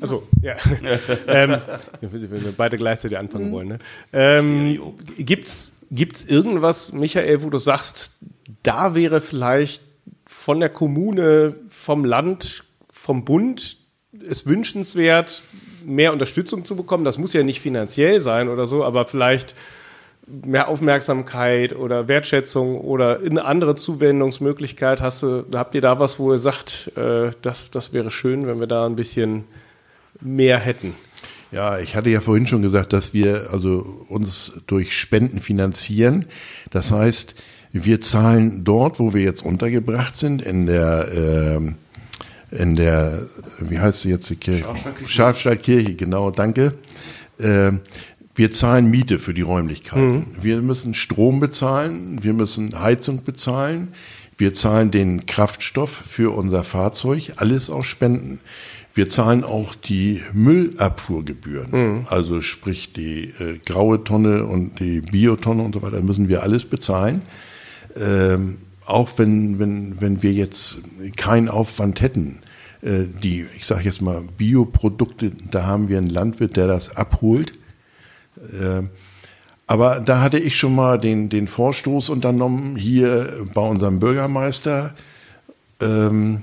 Also, 0.00 0.28
ja. 0.42 0.54
ähm, 1.26 1.56
wenn 2.00 2.44
wir 2.44 2.52
beide 2.56 2.76
gleichzeitig 2.76 3.18
anfangen 3.18 3.50
wollen. 3.50 3.66
Ne? 3.68 3.78
Ähm, 4.12 4.80
gibt's, 5.18 5.72
gibt's 5.90 6.24
irgendwas, 6.24 6.92
Michael, 6.92 7.42
wo 7.42 7.50
du 7.50 7.58
sagst, 7.58 8.12
da 8.62 8.94
wäre 8.94 9.20
vielleicht 9.20 9.82
von 10.24 10.60
der 10.60 10.68
Kommune, 10.68 11.56
vom 11.68 12.04
Land, 12.04 12.62
vom 12.92 13.24
Bund 13.24 13.76
es 14.28 14.46
wünschenswert, 14.46 15.42
mehr 15.84 16.12
Unterstützung 16.12 16.64
zu 16.64 16.76
bekommen? 16.76 17.04
Das 17.04 17.18
muss 17.18 17.32
ja 17.32 17.42
nicht 17.42 17.60
finanziell 17.60 18.20
sein 18.20 18.48
oder 18.48 18.66
so, 18.66 18.84
aber 18.84 19.04
vielleicht 19.06 19.54
mehr 20.44 20.68
Aufmerksamkeit 20.68 21.74
oder 21.74 22.08
Wertschätzung 22.08 22.76
oder 22.76 23.20
eine 23.24 23.44
andere 23.44 23.74
Zuwendungsmöglichkeit? 23.74 25.00
Hast 25.00 25.22
du, 25.22 25.44
habt 25.54 25.74
ihr 25.74 25.80
da 25.80 25.98
was, 25.98 26.18
wo 26.18 26.32
ihr 26.32 26.38
sagt, 26.38 26.92
äh, 26.96 27.30
das, 27.42 27.70
das 27.70 27.92
wäre 27.92 28.10
schön, 28.10 28.46
wenn 28.46 28.60
wir 28.60 28.66
da 28.66 28.86
ein 28.86 28.96
bisschen 28.96 29.44
mehr 30.20 30.58
hätten? 30.58 30.94
Ja, 31.52 31.78
ich 31.80 31.96
hatte 31.96 32.10
ja 32.10 32.20
vorhin 32.20 32.46
schon 32.46 32.62
gesagt, 32.62 32.92
dass 32.92 33.12
wir 33.12 33.48
also 33.50 34.04
uns 34.08 34.52
durch 34.68 34.96
Spenden 34.96 35.40
finanzieren. 35.40 36.26
Das 36.70 36.92
heißt, 36.92 37.34
wir 37.72 38.00
zahlen 38.00 38.62
dort, 38.62 39.00
wo 39.00 39.14
wir 39.14 39.22
jetzt 39.22 39.44
untergebracht 39.44 40.16
sind, 40.16 40.42
in 40.42 40.66
der 40.66 41.08
ähm, 41.12 41.76
in 42.50 42.76
der, 42.76 43.26
wie 43.60 43.78
heißt 43.78 44.02
sie 44.02 44.10
jetzt 44.10 44.30
die 44.30 44.36
Kirche? 44.36 44.64
Schafstallkirche, 45.06 45.94
genau, 45.94 46.30
danke. 46.30 46.74
Ähm, 47.38 47.80
wir 48.34 48.52
zahlen 48.52 48.90
Miete 48.90 49.18
für 49.18 49.34
die 49.34 49.42
Räumlichkeiten. 49.42 50.26
Wir 50.40 50.62
müssen 50.62 50.94
Strom 50.94 51.40
bezahlen, 51.40 52.22
wir 52.22 52.32
müssen 52.32 52.80
Heizung 52.80 53.24
bezahlen, 53.24 53.88
wir 54.36 54.54
zahlen 54.54 54.90
den 54.90 55.26
Kraftstoff 55.26 55.90
für 55.90 56.34
unser 56.34 56.64
Fahrzeug, 56.64 57.32
alles 57.36 57.68
aus 57.70 57.86
Spenden. 57.86 58.40
Wir 58.94 59.08
zahlen 59.08 59.44
auch 59.44 59.74
die 59.74 60.22
Müllabfuhrgebühren, 60.32 62.06
also 62.08 62.40
sprich 62.40 62.92
die 62.92 63.32
äh, 63.38 63.58
graue 63.64 64.02
Tonne 64.02 64.44
und 64.46 64.80
die 64.80 65.00
Biotonne 65.00 65.62
und 65.62 65.74
so 65.74 65.82
weiter, 65.82 66.00
müssen 66.02 66.28
wir 66.28 66.42
alles 66.42 66.64
bezahlen. 66.64 67.22
Ähm, 67.96 68.58
auch 68.86 69.10
wenn, 69.16 69.58
wenn, 69.58 70.00
wenn 70.00 70.22
wir 70.22 70.32
jetzt 70.32 70.78
keinen 71.16 71.48
Aufwand 71.48 72.00
hätten, 72.00 72.40
äh, 72.82 73.04
die, 73.22 73.46
ich 73.56 73.66
sage 73.66 73.84
jetzt 73.84 74.00
mal, 74.00 74.22
Bioprodukte, 74.36 75.30
da 75.50 75.66
haben 75.66 75.88
wir 75.88 75.98
einen 75.98 76.10
Landwirt, 76.10 76.56
der 76.56 76.66
das 76.66 76.96
abholt. 76.96 77.52
Äh, 78.36 78.82
aber 79.66 80.00
da 80.00 80.20
hatte 80.20 80.38
ich 80.38 80.56
schon 80.56 80.74
mal 80.74 80.98
den, 80.98 81.28
den 81.28 81.46
Vorstoß 81.46 82.08
unternommen, 82.08 82.74
hier 82.76 83.46
bei 83.54 83.60
unserem 83.60 84.00
Bürgermeister, 84.00 84.94
ähm, 85.80 86.42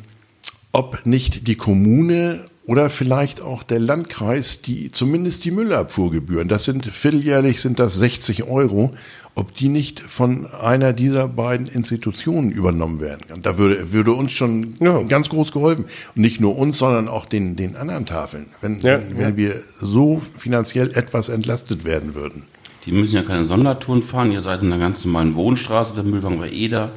ob 0.72 1.06
nicht 1.06 1.48
die 1.48 1.56
Kommune 1.56 2.46
oder 2.66 2.90
vielleicht 2.90 3.42
auch 3.42 3.64
der 3.64 3.80
Landkreis, 3.80 4.62
die 4.62 4.92
zumindest 4.92 5.44
die 5.44 5.52
Müllabfuhrgebühren, 5.52 6.48
das 6.48 6.66
sind 6.66 6.86
vierteljährlich 6.86 7.62
sind 7.62 7.80
das 7.80 7.96
60 7.96 8.44
Euro, 8.44 8.92
ob 9.38 9.56
die 9.56 9.70
nicht 9.70 10.00
von 10.00 10.48
einer 10.48 10.94
dieser 10.94 11.28
beiden 11.28 11.68
Institutionen 11.68 12.50
übernommen 12.52 13.00
werden 13.00 13.22
kann. 13.28 13.44
Da 13.44 13.60
würde, 13.60 13.94
würde 13.94 14.14
uns 14.14 14.32
schon 14.32 14.74
Ja. 14.80 15.00
ganz 15.04 15.30
groß 15.30 15.52
geholfen. 15.52 15.86
Und 16.16 16.22
nicht 16.24 16.42
nur 16.42 16.58
uns, 16.58 16.80
sondern 16.80 17.08
auch 17.08 17.28
den, 17.28 17.56
den 17.56 17.76
anderen 17.76 18.08
Tafeln, 18.08 18.48
wenn, 18.62 18.80
Ja, 18.80 19.00
wenn, 19.00 19.18
wenn 19.20 19.38
wir 19.38 19.62
so 19.80 20.20
finanziell 20.36 20.90
etwas 20.92 21.30
entlastet 21.30 21.86
werden 21.86 22.16
würden. 22.16 22.48
Die 22.88 22.92
müssen 22.92 23.16
ja 23.16 23.22
keine 23.22 23.46
Sondertouren 23.46 24.02
fahren. 24.02 24.32
Ihr 24.32 24.42
seid 24.42 24.64
in 24.64 24.74
einer 24.74 24.82
ganz 24.82 25.06
normalen 25.06 25.36
Wohnstraße, 25.36 25.94
der 25.94 26.04
Müllwagen 26.04 26.40
bei 26.40 26.50
Eder. 26.50 26.90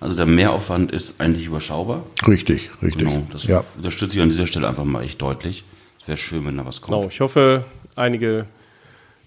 Also 0.00 0.16
der 0.16 0.26
Mehraufwand 0.26 0.92
ist 0.92 1.20
eigentlich 1.20 1.46
überschaubar. 1.46 2.04
Richtig, 2.26 2.70
richtig. 2.82 3.06
Genau, 3.06 3.22
das 3.30 3.44
ja. 3.44 3.62
unterstütze 3.76 4.16
ich 4.16 4.22
an 4.22 4.30
dieser 4.30 4.46
Stelle 4.46 4.66
einfach 4.66 4.84
mal 4.84 5.02
echt 5.02 5.20
deutlich. 5.20 5.62
Es 6.00 6.08
wäre 6.08 6.16
schön, 6.16 6.46
wenn 6.46 6.56
da 6.56 6.64
was 6.64 6.80
kommt. 6.80 6.96
Genau, 6.96 7.08
ich 7.08 7.20
hoffe, 7.20 7.64
einige 7.96 8.46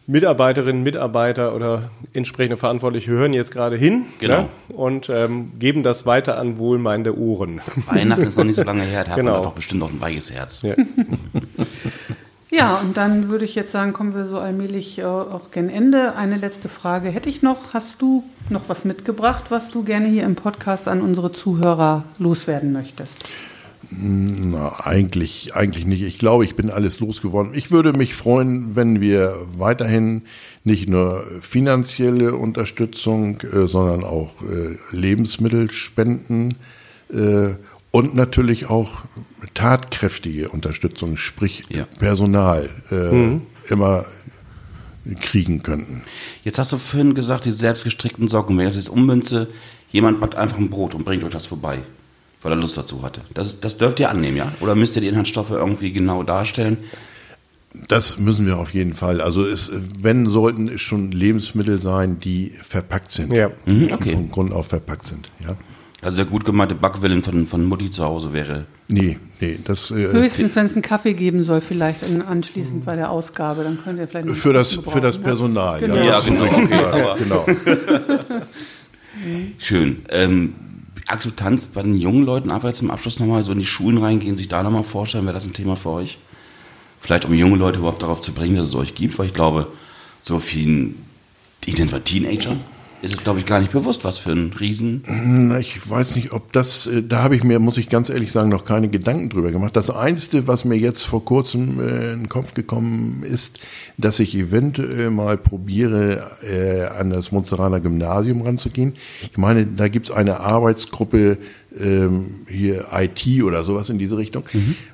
Mitarbeiterinnen, 0.08 0.84
Mitarbeiter 0.84 1.56
oder 1.56 1.90
entsprechende 2.14 2.58
Verantwortliche 2.58 3.10
hören 3.12 3.34
jetzt 3.34 3.52
gerade 3.52 3.76
hin 3.76 4.04
Genau. 4.20 4.42
ne? 4.42 4.48
und 4.76 5.10
ähm, 5.10 5.52
geben 5.58 5.82
das 5.82 6.06
weiter 6.06 6.38
an 6.38 6.58
wohlmeinende 6.60 7.18
Ohren. 7.18 7.60
Weihnachten 7.88 8.24
ist 8.28 8.38
noch 8.38 8.44
nicht 8.44 8.56
so 8.56 8.64
lange 8.64 8.84
her, 8.84 9.04
da 9.04 9.12
hat 9.12 9.18
Genau. 9.18 9.34
man 9.34 9.44
doch 9.44 9.54
bestimmt 9.54 9.82
auch 9.84 9.90
ein 9.90 10.00
weiches 10.02 10.32
Herz. 10.32 10.62
Ja. 10.62 10.76
Ja, 12.52 12.78
und 12.78 12.96
dann 12.96 13.32
würde 13.32 13.44
ich 13.44 13.54
jetzt 13.56 13.72
sagen, 13.74 13.92
kommen 13.92 14.16
wir 14.16 14.28
so 14.28 14.38
allmählich 14.40 15.00
äh, 15.00 15.04
auch 15.04 15.52
gen 15.52 15.70
Ende. 15.70 16.16
Eine 16.16 16.38
letzte 16.38 16.70
Frage 16.70 17.10
hätte 17.10 17.28
ich 17.28 17.42
noch. 17.42 17.74
Hast 17.74 18.02
du 18.02 18.24
noch 18.50 18.62
was 18.70 18.86
mitgebracht, 18.86 19.46
was 19.50 19.72
du 19.72 19.84
gerne 19.84 20.08
hier 20.08 20.24
im 20.24 20.36
Podcast 20.36 20.88
an 20.88 21.02
unsere 21.02 21.34
Zuhörer 21.34 22.04
loswerden 22.18 22.72
möchtest? 22.72 23.26
Na, 23.98 24.86
eigentlich, 24.86 25.56
eigentlich 25.56 25.86
nicht. 25.86 26.02
Ich 26.02 26.18
glaube, 26.18 26.44
ich 26.44 26.56
bin 26.56 26.70
alles 26.70 27.00
losgeworden. 27.00 27.54
Ich 27.56 27.72
würde 27.72 27.94
mich 27.94 28.16
freuen, 28.16 28.76
wenn 28.76 29.00
wir 29.00 29.38
weiterhin 29.58 30.24
nicht 30.64 30.90
nur 30.90 31.26
finanzielle 31.42 32.36
Unterstützung, 32.36 33.40
äh, 33.42 33.68
sondern 33.68 34.04
auch 34.04 34.42
äh, 34.42 34.78
Lebensmittel 34.96 35.72
spenden 35.72 36.56
äh, 37.14 37.56
und 37.92 38.16
natürlich 38.16 38.70
auch 38.70 38.98
tatkräftige 39.54 40.50
Unterstützung, 40.50 41.16
sprich 41.16 41.64
Ja. 41.70 41.86
Personal, 42.00 42.70
äh, 42.92 43.40
immer 43.72 44.06
kriegen 45.22 45.62
könnten. 45.62 46.04
Jetzt 46.44 46.60
hast 46.60 46.72
du 46.72 46.78
vorhin 46.78 47.14
gesagt, 47.14 47.46
die 47.46 47.52
selbstgestrickten 47.52 48.28
Socken. 48.28 48.58
Wenn 48.58 48.68
ich 48.68 48.74
das 48.74 48.86
jetzt 48.86 48.90
ummünze, 48.90 49.48
jemand 49.92 50.20
backt 50.20 50.36
einfach 50.36 50.58
ein 50.58 50.70
Brot 50.70 50.96
und 50.96 51.06
bringt 51.06 51.24
euch 51.24 51.32
das 51.32 51.46
vorbei, 51.46 51.80
weil 52.46 52.52
er 52.54 52.58
Lust 52.58 52.78
dazu 52.78 53.02
hatte. 53.02 53.22
Das, 53.34 53.60
das 53.60 53.80
dürft 53.80 54.00
ihr 54.00 54.12
annehmen, 54.12 54.38
ja? 54.38 54.52
Oder 54.60 54.76
müsst 54.76 54.96
ihr 54.96 55.02
die 55.02 55.08
Inhaltsstoffe 55.08 55.50
irgendwie 55.50 55.92
genau 55.92 56.22
darstellen? 56.22 56.78
Das 57.88 58.20
müssen 58.20 58.46
wir 58.46 58.60
auf 58.60 58.70
jeden 58.72 58.94
Fall. 58.94 59.20
Also 59.20 59.44
es, 59.44 59.72
wenn 60.00 60.30
sollten 60.30 60.68
es 60.68 60.80
schon 60.82 61.12
Lebensmittel 61.12 61.82
sein, 61.82 62.20
die 62.20 62.54
verpackt 62.62 63.12
sind. 63.12 63.34
Ja. 63.34 63.50
Mhm, 63.66 63.88
Die 63.88 63.94
okay. 63.94 64.12
Von 64.14 64.30
Grund 64.30 64.54
auf 64.54 64.68
verpackt 64.68 65.08
sind. 65.08 65.28
Ja. 65.40 65.56
Also 66.04 66.18
der 66.18 66.26
gut 66.26 66.46
gemeinte 66.46 66.76
Backwillen 66.76 67.24
von, 67.24 67.48
von 67.48 67.66
Mutti 67.66 67.90
zu 67.90 68.06
Hause 68.06 68.32
wäre. 68.32 68.66
Nee, 68.90 69.18
nee, 69.42 69.58
das 69.64 69.90
äh, 69.90 69.96
Höchstens, 69.96 70.56
wenn 70.56 70.68
es 70.68 70.74
einen 70.74 70.84
Kaffee 70.84 71.14
geben 71.14 71.44
soll, 71.44 71.62
vielleicht 71.62 72.04
in, 72.04 72.22
anschließend 72.22 72.86
bei 72.86 72.96
der 72.96 73.10
Ausgabe, 73.10 73.64
dann 73.64 73.80
könnt 73.84 73.98
ihr 73.98 74.08
vielleicht 74.08 74.30
für 74.30 74.54
das 74.54 74.76
für 74.76 75.02
das 75.02 75.18
ne? 75.18 75.24
Personal. 75.24 75.80
Genau. 75.80 75.96
Ja, 75.96 76.20
genau, 76.20 76.44
okay, 76.46 76.68
Ja, 76.70 76.92
aber- 76.92 77.16
genau. 77.18 77.46
Schön. 79.58 80.06
Ähm, 80.10 80.54
Axel 81.08 81.34
tanzt 81.34 81.74
bei 81.74 81.84
den 81.84 81.96
jungen 81.96 82.26
Leuten 82.26 82.52
einfach 82.52 82.74
zum 82.74 82.90
Abschluss 82.90 83.20
nochmal 83.20 83.44
so 83.44 83.52
in 83.52 83.60
die 83.60 83.66
Schulen 83.66 83.98
reingehen, 83.98 84.38
sich 84.38 84.48
da 84.48 84.64
nochmal 84.64 84.84
vorstellen, 84.84 85.26
wäre 85.26 85.36
das 85.36 85.46
ein 85.46 85.54
Thema 85.54 85.76
für 85.76 85.92
euch? 85.92 86.18
Vielleicht 87.00 87.26
um 87.26 87.34
junge 87.34 87.58
Leute 87.58 87.80
überhaupt 87.80 88.02
darauf 88.02 88.22
zu 88.22 88.34
bringen, 88.34 88.56
dass 88.56 88.70
es 88.70 88.76
euch 88.76 88.96
gibt, 88.96 89.18
weil 89.20 89.28
ich 89.28 89.34
glaube, 89.34 89.68
so 90.20 90.40
vielen, 90.40 91.06
ich 91.66 91.74
nenne 91.74 91.86
es 91.86 91.92
mal 91.92 92.02
Teenagern, 92.02 92.60
ist 93.02 93.14
es, 93.14 93.24
glaube 93.24 93.40
ich, 93.40 93.46
gar 93.46 93.60
nicht 93.60 93.72
bewusst, 93.72 94.04
was 94.04 94.18
für 94.18 94.32
ein 94.32 94.52
Riesen. 94.60 95.04
Na, 95.08 95.60
Ich 95.60 95.90
weiß 95.90 96.16
nicht, 96.16 96.32
ob 96.32 96.52
das, 96.52 96.88
äh, 96.88 97.04
da 97.04 97.24
habe 97.24 97.36
ich 97.36 97.44
mir, 97.44 97.60
muss 97.60 97.78
ich 97.78 97.90
ganz 97.90 98.10
ehrlich 98.10 98.32
sagen, 98.32 98.50
noch 98.50 98.66
keine 98.66 98.90
Gedanken 98.90 99.30
drüber 99.30 99.52
gemacht. 99.52 99.76
Das 99.76 99.90
Einzige, 99.90 100.48
was 100.48 100.66
mir 100.66 100.76
jetzt 100.76 101.04
vor 101.04 101.24
kurzem 101.24 101.80
äh, 101.80 102.14
in 102.14 102.22
den 102.22 102.30
Kopf 102.30 102.54
gekommen 102.54 103.24
ist, 103.24 103.60
dass 103.98 104.20
ich 104.20 104.36
eventuell 104.36 105.12
mal 105.12 105.38
probiere, 105.38 106.32
äh, 106.42 106.86
an 107.00 107.10
das 107.10 107.32
Munsteraner 107.32 107.80
Gymnasium 107.80 108.42
ranzugehen. 108.42 108.94
Ich 109.22 109.38
meine, 109.38 109.66
da 109.66 109.88
gibt 109.88 110.10
es 110.10 110.16
eine 110.16 110.40
Arbeitsgruppe, 110.40 111.38
ähm, 111.80 112.46
hier 112.50 112.88
IT 112.94 113.44
oder 113.44 113.64
sowas 113.66 113.90
in 113.90 113.98
diese 113.98 114.18
Richtung, 114.18 114.44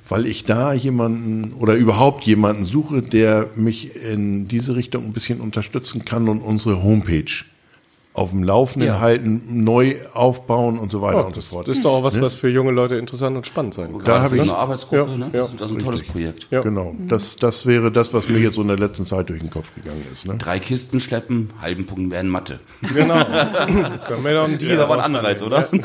weil 0.08 0.26
ich 0.26 0.44
da 0.44 0.72
jemanden 0.72 1.52
oder 1.52 1.74
überhaupt 1.74 2.24
jemanden 2.24 2.64
suche, 2.64 3.02
der 3.02 3.50
mich 3.54 3.94
in 4.04 4.48
diese 4.48 4.74
Richtung 4.74 5.04
ein 5.04 5.12
bisschen 5.12 5.40
unterstützen 5.40 6.04
kann 6.04 6.28
und 6.28 6.40
unsere 6.40 6.82
Homepage 6.82 7.44
auf 8.14 8.30
dem 8.30 8.42
Laufenden 8.42 8.88
Ja. 8.88 9.00
halten, 9.00 9.64
neu 9.64 9.94
aufbauen 10.12 10.78
und 10.78 10.92
so 10.92 11.00
weiter 11.00 11.22
Oh, 11.24 11.26
und 11.28 11.30
so 11.34 11.36
das, 11.36 11.46
fort. 11.46 11.66
das 11.66 11.78
ist 11.78 11.84
doch 11.86 11.92
auch 11.92 12.02
was, 12.02 12.20
was 12.20 12.34
für 12.34 12.50
junge 12.50 12.70
Leute 12.70 12.96
interessant 12.96 13.36
und 13.36 13.46
spannend 13.46 13.72
sein 13.72 13.92
kann. 13.92 14.04
Da 14.04 14.18
habe 14.20 14.30
für 14.30 14.36
ich- 14.36 14.42
eine 14.42 14.54
Arbeitsgruppe, 14.54 15.10
Ja, 15.12 15.16
ne? 15.16 15.30
ja. 15.32 15.40
Das, 15.40 15.50
ist, 15.52 15.60
ist 15.62 15.70
ein 15.70 15.78
tolles 15.78 16.02
Projekt. 16.02 16.46
Ja. 16.50 16.60
Genau, 16.60 16.94
das, 17.08 17.36
das 17.36 17.64
wäre 17.64 17.90
das, 17.90 18.12
was 18.12 18.28
mir 18.28 18.38
jetzt 18.38 18.56
so 18.56 18.62
in 18.62 18.68
der 18.68 18.76
letzten 18.78 19.06
Zeit 19.06 19.30
durch 19.30 19.40
den 19.40 19.48
Kopf 19.48 19.74
gegangen 19.74 20.04
ist. 20.12 20.26
Ne? 20.26 20.36
Drei 20.36 20.58
Kisten 20.58 21.00
schleppen, 21.00 21.48
halben 21.62 21.86
Punkt 21.86 22.10
werden 22.10 22.30
Mathe. 22.30 22.60
Genau. 22.82 23.14
Können 24.06 24.24
wir 24.24 24.46
Deal 24.58 24.60
Jeder 24.72 24.88
war 24.90 24.98
ein. 25.02 25.16
Anreiz, 25.16 25.40
oder? 25.40 25.68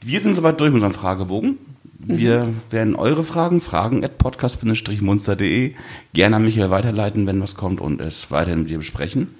Wir 0.00 0.20
sind 0.20 0.34
soweit 0.34 0.58
durch 0.60 0.68
mit 0.72 0.76
unserem 0.82 0.94
Fragebogen. 0.94 1.58
Wir 1.98 2.46
werden 2.70 2.94
eure 2.94 3.24
Fragen, 3.24 3.60
fragen 3.60 4.04
at 4.04 4.18
podcast-munster.de 4.18 5.74
gerne 6.12 6.36
an 6.36 6.44
Michael 6.44 6.70
weiterleiten, 6.70 7.26
wenn 7.26 7.42
was 7.42 7.56
kommt 7.56 7.80
und 7.80 8.00
es 8.00 8.30
weiterhin 8.30 8.60
mit 8.60 8.70
dir 8.70 8.78
besprechen. 8.78 9.34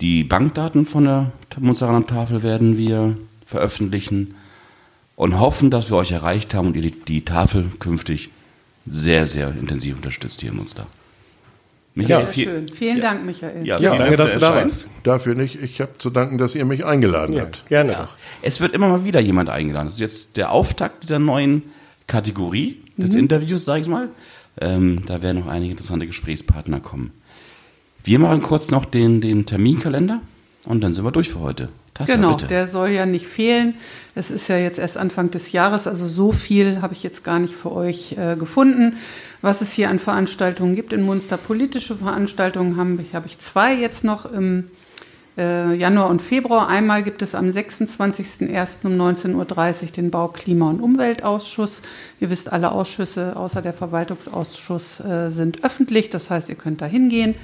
Die 0.00 0.24
Bankdaten 0.24 0.86
von 0.86 1.04
der 1.04 1.32
Munsteraner 1.58 2.06
Tafel 2.06 2.42
werden 2.42 2.78
wir 2.78 3.18
veröffentlichen 3.44 4.34
und 5.14 5.38
hoffen, 5.38 5.70
dass 5.70 5.90
wir 5.90 5.98
euch 5.98 6.12
erreicht 6.12 6.54
haben 6.54 6.68
und 6.68 6.76
ihr 6.76 6.82
die, 6.82 6.92
die 6.92 7.24
Tafel 7.26 7.66
künftig 7.78 8.30
sehr, 8.86 9.26
sehr 9.26 9.50
intensiv 9.50 9.96
unterstützt 9.96 10.40
hier 10.40 10.50
in 10.50 10.56
Munster. 10.56 10.86
Michael, 12.00 12.24
Sehr 12.24 12.26
viel- 12.32 12.44
schön. 12.44 12.68
Vielen 12.68 13.00
Dank, 13.00 13.24
Michael. 13.24 13.66
Ja, 13.66 13.78
Ja, 13.80 13.90
danke, 13.96 14.04
Dank 14.04 14.16
dass 14.18 14.32
du 14.34 14.38
da 14.40 14.54
warst. 14.54 14.88
Dafür 15.02 15.34
nicht. 15.34 15.62
Ich 15.62 15.80
habe 15.80 15.92
zu 15.98 16.10
danken, 16.10 16.38
dass 16.38 16.54
ihr 16.54 16.64
mich 16.64 16.84
eingeladen 16.84 17.34
Ja, 17.34 17.42
habt. 17.42 17.66
gerne 17.68 17.92
Ja. 17.92 18.02
doch. 18.02 18.16
Es 18.42 18.60
wird 18.60 18.74
immer 18.74 18.88
mal 18.88 19.04
wieder 19.04 19.20
jemand 19.20 19.48
eingeladen. 19.48 19.86
Das 19.86 19.94
ist 19.94 20.00
jetzt 20.00 20.36
der 20.36 20.52
Auftakt 20.52 21.02
dieser 21.04 21.18
neuen 21.18 21.62
Kategorie 22.06 22.78
des 22.96 23.14
Interviews, 23.14 23.64
sage 23.64 23.82
ich 23.82 23.88
mal. 23.88 24.08
Ähm, 24.60 25.02
da 25.06 25.22
werden 25.22 25.40
noch 25.40 25.46
einige 25.48 25.70
interessante 25.70 26.06
Gesprächspartner 26.06 26.80
kommen. 26.80 27.12
Wir 28.04 28.18
machen 28.18 28.42
kurz 28.42 28.70
noch 28.70 28.84
den, 28.84 29.20
den 29.20 29.46
Terminkalender 29.46 30.20
und 30.66 30.80
dann 30.82 30.92
sind 30.94 31.04
wir 31.04 31.12
durch 31.12 31.28
für 31.30 31.40
heute. 31.40 31.68
Tassa, 31.94 32.14
Genau, 32.14 32.30
bitte. 32.32 32.46
der 32.46 32.66
soll 32.66 32.90
ja 32.90 33.04
nicht 33.06 33.26
fehlen. 33.26 33.74
Es 34.14 34.30
ist 34.30 34.48
ja 34.48 34.56
jetzt 34.58 34.78
erst 34.78 34.96
Anfang 34.96 35.30
des 35.30 35.52
Jahres, 35.52 35.86
also 35.86 36.06
so 36.08 36.32
viel 36.32 36.80
habe 36.82 36.94
ich 36.94 37.02
jetzt 37.02 37.24
gar 37.24 37.38
nicht 37.38 37.54
für 37.54 37.72
euch 37.72 38.12
äh, 38.18 38.36
gefunden. 38.36 38.94
Was 39.42 39.62
es 39.62 39.72
hier 39.72 39.88
an 39.88 39.98
Veranstaltungen 39.98 40.74
gibt 40.74 40.92
in 40.92 41.02
Munster, 41.02 41.36
politische 41.36 41.96
Veranstaltungen 41.96 42.76
habe 43.12 43.26
ich, 43.26 43.38
zwei 43.38 43.74
jetzt 43.74 44.04
noch 44.04 44.30
im 44.30 44.70
äh, 45.38 45.74
Januar 45.74 46.10
und 46.10 46.20
Februar. 46.20 46.68
Einmal 46.68 47.02
gibt 47.02 47.22
es 47.22 47.34
am 47.34 47.48
26.01. 47.48 48.84
um 48.84 48.92
19.30 48.92 49.82
Uhr 49.82 49.90
den 49.92 50.10
Bau-, 50.10 50.28
Klima- 50.28 50.68
und 50.68 50.80
Umweltausschuss. 50.80 51.82
Ihr 52.20 52.30
wisst, 52.30 52.52
alle 52.52 52.72
Ausschüsse 52.72 53.36
außer 53.36 53.62
der 53.62 53.72
Verwaltungsausschuss 53.72 55.00
äh, 55.00 55.30
sind 55.30 55.64
öffentlich, 55.64 56.10
das 56.10 56.28
heißt, 56.28 56.48
ihr 56.48 56.56
könnt 56.56 56.82
da 56.82 56.86
hingehen. 56.86 57.34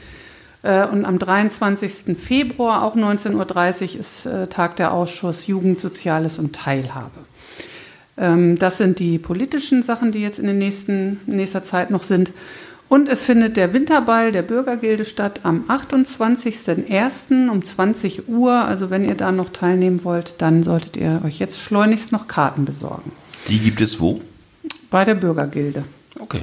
Äh, 0.62 0.87
Und 0.87 1.04
am 1.04 1.18
23. 1.18 2.16
Februar, 2.18 2.82
auch 2.82 2.96
19.30 2.96 3.94
Uhr, 3.94 4.00
ist 4.00 4.26
äh, 4.26 4.46
Tag 4.48 4.76
der 4.76 4.92
Ausschuss 4.92 5.46
Jugend, 5.46 5.80
Soziales 5.80 6.38
und 6.38 6.54
Teilhabe. 6.54 7.24
Ähm, 8.16 8.59
Das 8.59 8.79
sind 8.79 8.98
die 8.98 9.18
politischen 9.18 9.83
Sachen, 9.83 10.12
die 10.12 10.20
jetzt 10.20 10.38
in, 10.38 10.46
den 10.46 10.59
nächsten, 10.59 11.20
in 11.26 11.35
nächster 11.37 11.64
Zeit 11.64 11.90
noch 11.90 12.02
sind. 12.02 12.33
Und 12.88 13.09
es 13.09 13.24
findet 13.24 13.57
der 13.57 13.72
Winterball 13.72 14.31
der 14.31 14.42
Bürgergilde 14.42 15.05
statt 15.05 15.40
am 15.42 15.64
28.01. 15.68 17.48
um 17.48 17.64
20 17.64 18.29
Uhr. 18.29 18.52
Also 18.52 18.90
wenn 18.90 19.05
ihr 19.09 19.16
da 19.16 19.33
noch 19.33 19.50
teilnehmen 19.50 20.05
wollt, 20.05 20.40
dann 20.40 20.62
solltet 20.62 20.96
ihr 20.96 21.20
euch 21.24 21.38
jetzt 21.40 21.61
schleunigst 21.61 22.12
noch 22.12 22.29
Karten 22.29 22.64
besorgen. 22.64 23.11
Die 23.48 23.59
gibt 23.59 23.81
es 23.81 24.00
wo? 24.00 24.20
Bei 24.90 25.05
der 25.05 25.16
Bürgergilde. 25.16 25.85
Okay. 26.18 26.42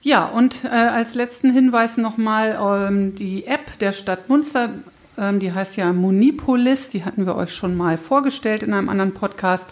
Ja, 0.00 0.26
und 0.26 0.64
äh, 0.64 0.68
als 0.68 1.14
letzten 1.14 1.50
Hinweis 1.50 1.98
nochmal 1.98 2.58
ähm, 2.88 3.14
die 3.14 3.46
App 3.46 3.78
der 3.80 3.92
Stadt 3.92 4.28
Munster, 4.30 4.70
die 5.40 5.52
heißt 5.52 5.76
ja 5.76 5.92
Munipolis, 5.92 6.90
die 6.90 7.04
hatten 7.04 7.26
wir 7.26 7.34
euch 7.34 7.52
schon 7.52 7.76
mal 7.76 7.98
vorgestellt 7.98 8.62
in 8.62 8.72
einem 8.72 8.88
anderen 8.88 9.14
Podcast. 9.14 9.68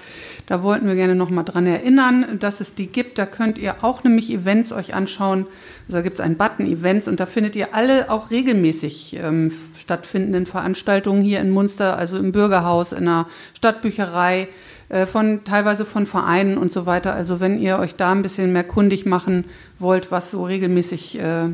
Da 0.46 0.62
wollten 0.62 0.87
wir 0.87 0.94
gerne 0.94 1.14
nochmal 1.14 1.44
dran 1.44 1.66
erinnern, 1.66 2.38
dass 2.38 2.61
es 2.61 2.74
die 2.74 2.87
gibt. 2.87 3.18
Da 3.18 3.26
könnt 3.26 3.59
ihr 3.59 3.82
auch 3.82 4.04
nämlich 4.04 4.32
Events 4.32 4.72
euch 4.72 4.94
anschauen. 4.94 5.46
Also 5.87 5.98
da 5.98 6.02
gibt 6.02 6.14
es 6.14 6.20
einen 6.20 6.37
Button 6.37 6.66
Events 6.66 7.09
und 7.09 7.20
da 7.20 7.26
findet 7.26 7.56
ihr 7.56 7.74
alle 7.74 8.11
auch 8.11 8.30
regelmäßig 8.30 9.18
ähm, 9.22 9.52
stattfindenden 9.78 10.46
Veranstaltungen 10.46 11.22
hier 11.22 11.40
in 11.40 11.50
Munster, 11.50 11.96
also 11.96 12.16
im 12.18 12.32
Bürgerhaus, 12.32 12.92
in 12.92 13.04
der 13.04 13.26
Stadtbücherei, 13.54 14.48
äh, 14.88 15.06
von 15.06 15.44
teilweise 15.44 15.85
von 15.85 16.06
Vereinen 16.06 16.59
und 16.59 16.72
so 16.72 16.87
weiter. 16.87 17.12
Also 17.12 17.40
wenn 17.40 17.61
ihr 17.61 17.78
euch 17.78 17.94
da 17.94 18.12
ein 18.12 18.22
bisschen 18.22 18.52
mehr 18.52 18.64
kundig 18.64 19.06
machen 19.06 19.44
wollt, 19.78 20.11
was 20.11 20.30
so 20.30 20.44
regelmäßig 20.44 21.18
äh, 21.18 21.48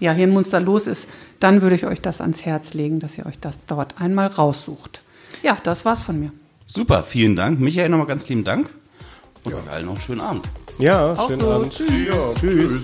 ja, 0.00 0.12
hier 0.12 0.24
in 0.24 0.32
Munster 0.32 0.60
los 0.60 0.86
ist, 0.86 1.08
dann 1.40 1.62
würde 1.62 1.74
ich 1.74 1.86
euch 1.86 2.00
das 2.00 2.20
ans 2.20 2.44
Herz 2.44 2.74
legen, 2.74 3.00
dass 3.00 3.18
ihr 3.18 3.26
euch 3.26 3.38
das 3.38 3.58
dort 3.66 4.00
einmal 4.00 4.28
raussucht. 4.28 5.02
Ja, 5.42 5.58
das 5.62 5.84
war's 5.84 6.02
von 6.02 6.18
mir. 6.18 6.32
Super, 6.66 7.02
vielen 7.02 7.36
Dank. 7.36 7.60
Michael, 7.60 7.88
nochmal 7.88 8.06
ganz 8.06 8.28
lieben 8.28 8.44
Dank. 8.44 8.70
Und 9.44 9.54
euch 9.54 9.68
allen 9.68 9.86
noch 9.86 9.92
einen 9.92 10.00
schönen 10.00 10.20
Abend. 10.20 10.46
Ja, 10.78 11.12
Auch 11.12 11.28
schönen 11.28 11.40
so. 11.40 11.50
Abend. 11.52 11.72
Tschüss. 11.72 12.08
Ja, 12.08 12.34
tschüss. 12.40 12.82